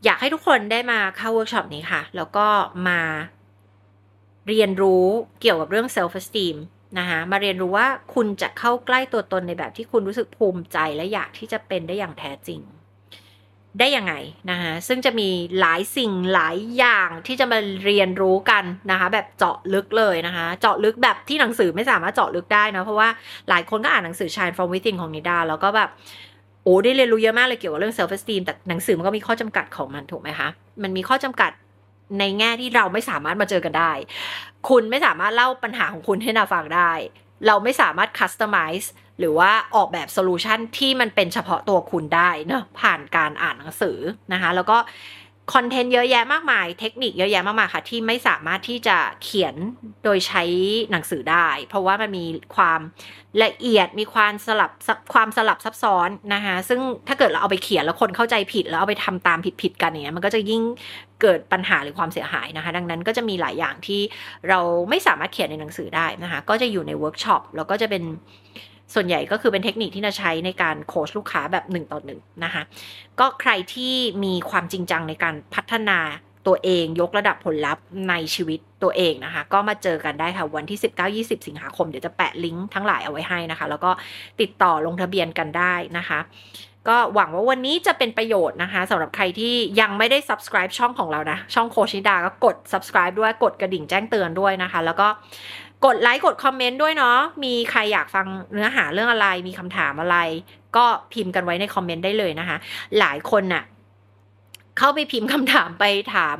[0.04, 2.46] อยากให้ทุกคนได้มาเข้าเวิร์กช็อปนี้ค่ะ แล้วก็
[2.88, 3.00] มา
[4.48, 5.06] เรียนรู้
[5.40, 6.56] เกี่ยวกับเรื่อง self esteem
[6.98, 12.60] นะคะมาเรียนรู้ว่าคุณจะเข้าใกล้ตัวตนในแบบที่คุณรู้สึกภูมิใจและอยากที่จะเป็นได้อย่างแท้จริง
[13.78, 14.14] ได้ยังไง
[14.50, 15.28] นะคะซึ่งจะมี
[15.60, 23.08] หลายสิ่งหลายอย่างที่จะมาเรียนรู้กันนะคะ แบบเจาะลึกเลยนะคะ เจาะลึกแบบที่หนังสือไม่สามารถเจาะลึกได้นะเพราะว่า
[23.48, 25.90] หลายคนก็อ่านหนังสือ Shine from Within ของนิดาแล้วก็แบบ
[26.62, 30.48] โอ้ได้เรียนรู้เยอะมากเลยเกี่ยวกับเรื่อง self esteem แต่หนังสือมันก็มีข้อจำกัดของมันถูกไหมคะ
[30.82, 31.50] มันมีข้อจำกัด
[32.18, 33.92] ในแง่ที่เราไม่สามารถมาเจอกันได้
[34.68, 36.92] คุณไม่สามารถเล่าปัญหาของคุณให้นาฟังได้
[37.46, 43.98] เราไม่สามารถ customize หรือว่าออกแบบ solution ที่มันเป็นเฉพาะตัวคุณได้เนอะผ่านการอ่านหนังสือ
[44.32, 44.78] นะคะ แล้วก็
[45.54, 49.54] คอนเทนต์เยอะแยะมากมาย เทคนิคเยอะแยะมากมายค่ะ ที่ไม่สามารถที่จะเขียน
[50.04, 50.42] โดยใช้
[50.90, 52.24] หนังสือได้ เพราะว่ามันมี
[52.56, 52.80] ความ
[53.44, 54.70] ละเอียดมีความสลับ
[55.14, 60.62] ความสลับซับซ้อนนะคะซึ่งถ้าเกิดเราเอาไปเขียนแล้วคนเข้าใจผิด แล้วเอาไปทำตามผิดๆกันอย่างเงี้ยมันก็จะยิ่ง
[61.22, 64.00] เกิดปัญหาหรือความเสียหายนะคะ ดังนั้นก็จะมีหลายอย่างที่
[64.48, 64.58] เรา
[64.90, 68.02] ไม่สามารถเขียนในหนังสือได้นะคะ ก็จะอยู่ในเวิร์กช็อปแล้วก็จะเป็น
[68.95, 72.62] ส่วนใหญ่ก็คือเป็นเทคนิคที่จะใช้ในการโค้ชลูกค้าแบบหนึ่งต่อหนึ่งนะคะ
[73.20, 75.99] ก็ใครที่มีความจริงจังในการพัฒนา
[76.47, 80.78] ตัวเองยกระดับผลลัพธ์ในชีวิตตัวเองนะคะ ก็มาเจอกันได้ค่ะวันที่
[81.28, 83.90] 19-20 สิงหาคม เดี๋ยวจะแปะลิงก์ทั้งหลายเอาไว้ให้นะคะ แล้วก็
[84.40, 86.18] ติดต่อลงทะเบียนกันได้นะคะ
[86.88, 95.09] ก็หวังว่าวันนี้จะเป็นประโยชน์นะคะสำหรับใครที่ยังไม่ได้ subscribe ช่องของเรานะ ช่องโคชิดาก็กด subscribe ด้วยกดกระดิ่งแจ้งเตือนด้วยนะคะ แล้วก็
[95.86, 100.16] กดไลค์กดคอมเมนต์ด้วยเนาะ มีใครอยากฟังเนื้อหาเรื่องอะไร มีคำถามอะไร
[100.76, 102.56] ก็พิมพ์กันไว้ในคอมเมนต์ได้เลยนะคะ
[102.98, 103.64] หลายคนน่ะ
[104.78, 106.38] เข้าไปพิมพ์คำถามไปถาม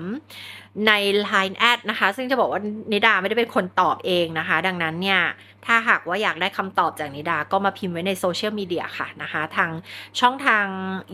[0.87, 0.93] ใน
[1.27, 2.61] Line แอดนะคะ ซึ่งจะบอกว่า
[2.93, 5.21] นิดาไม่ได้เป็นคนตอบเองนะคะ ดังนั้นเนี่ย
[5.67, 9.71] ถ้าหากว่าอยากได้คำตอบจากนิดา ก็มาพิมพ์ไว้ในโซเชียลมีเดียค่ะนะคะ ทาง
[10.21, 10.67] ช่องทาง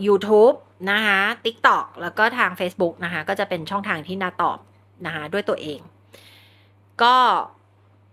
[0.07, 0.55] YouTube
[0.91, 4.57] นะคะ TikTok แล้วก็ทาง Facebook นะคะ ก็จะเป็นช่องทางที่นาตอบ
[5.05, 5.79] นะคะ ด้วยตัวเอง
[7.03, 7.15] ก็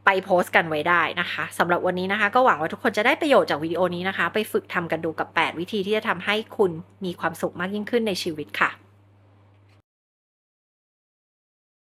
[0.07, 6.71] ไปโพสต์กันไว้ได้นะคะสำหรับวันนี้นะคะ ก็หวังว่าทุกคนจะได้ประโยชน์จากวิดีโอนี้นะคะ ไปฝึกทำกันดูกับ 8 วิธีที่จะทำให้คุณ
[7.05, 8.86] มีความสุขมากยิ่งขึ้นในชีวิตค่ะ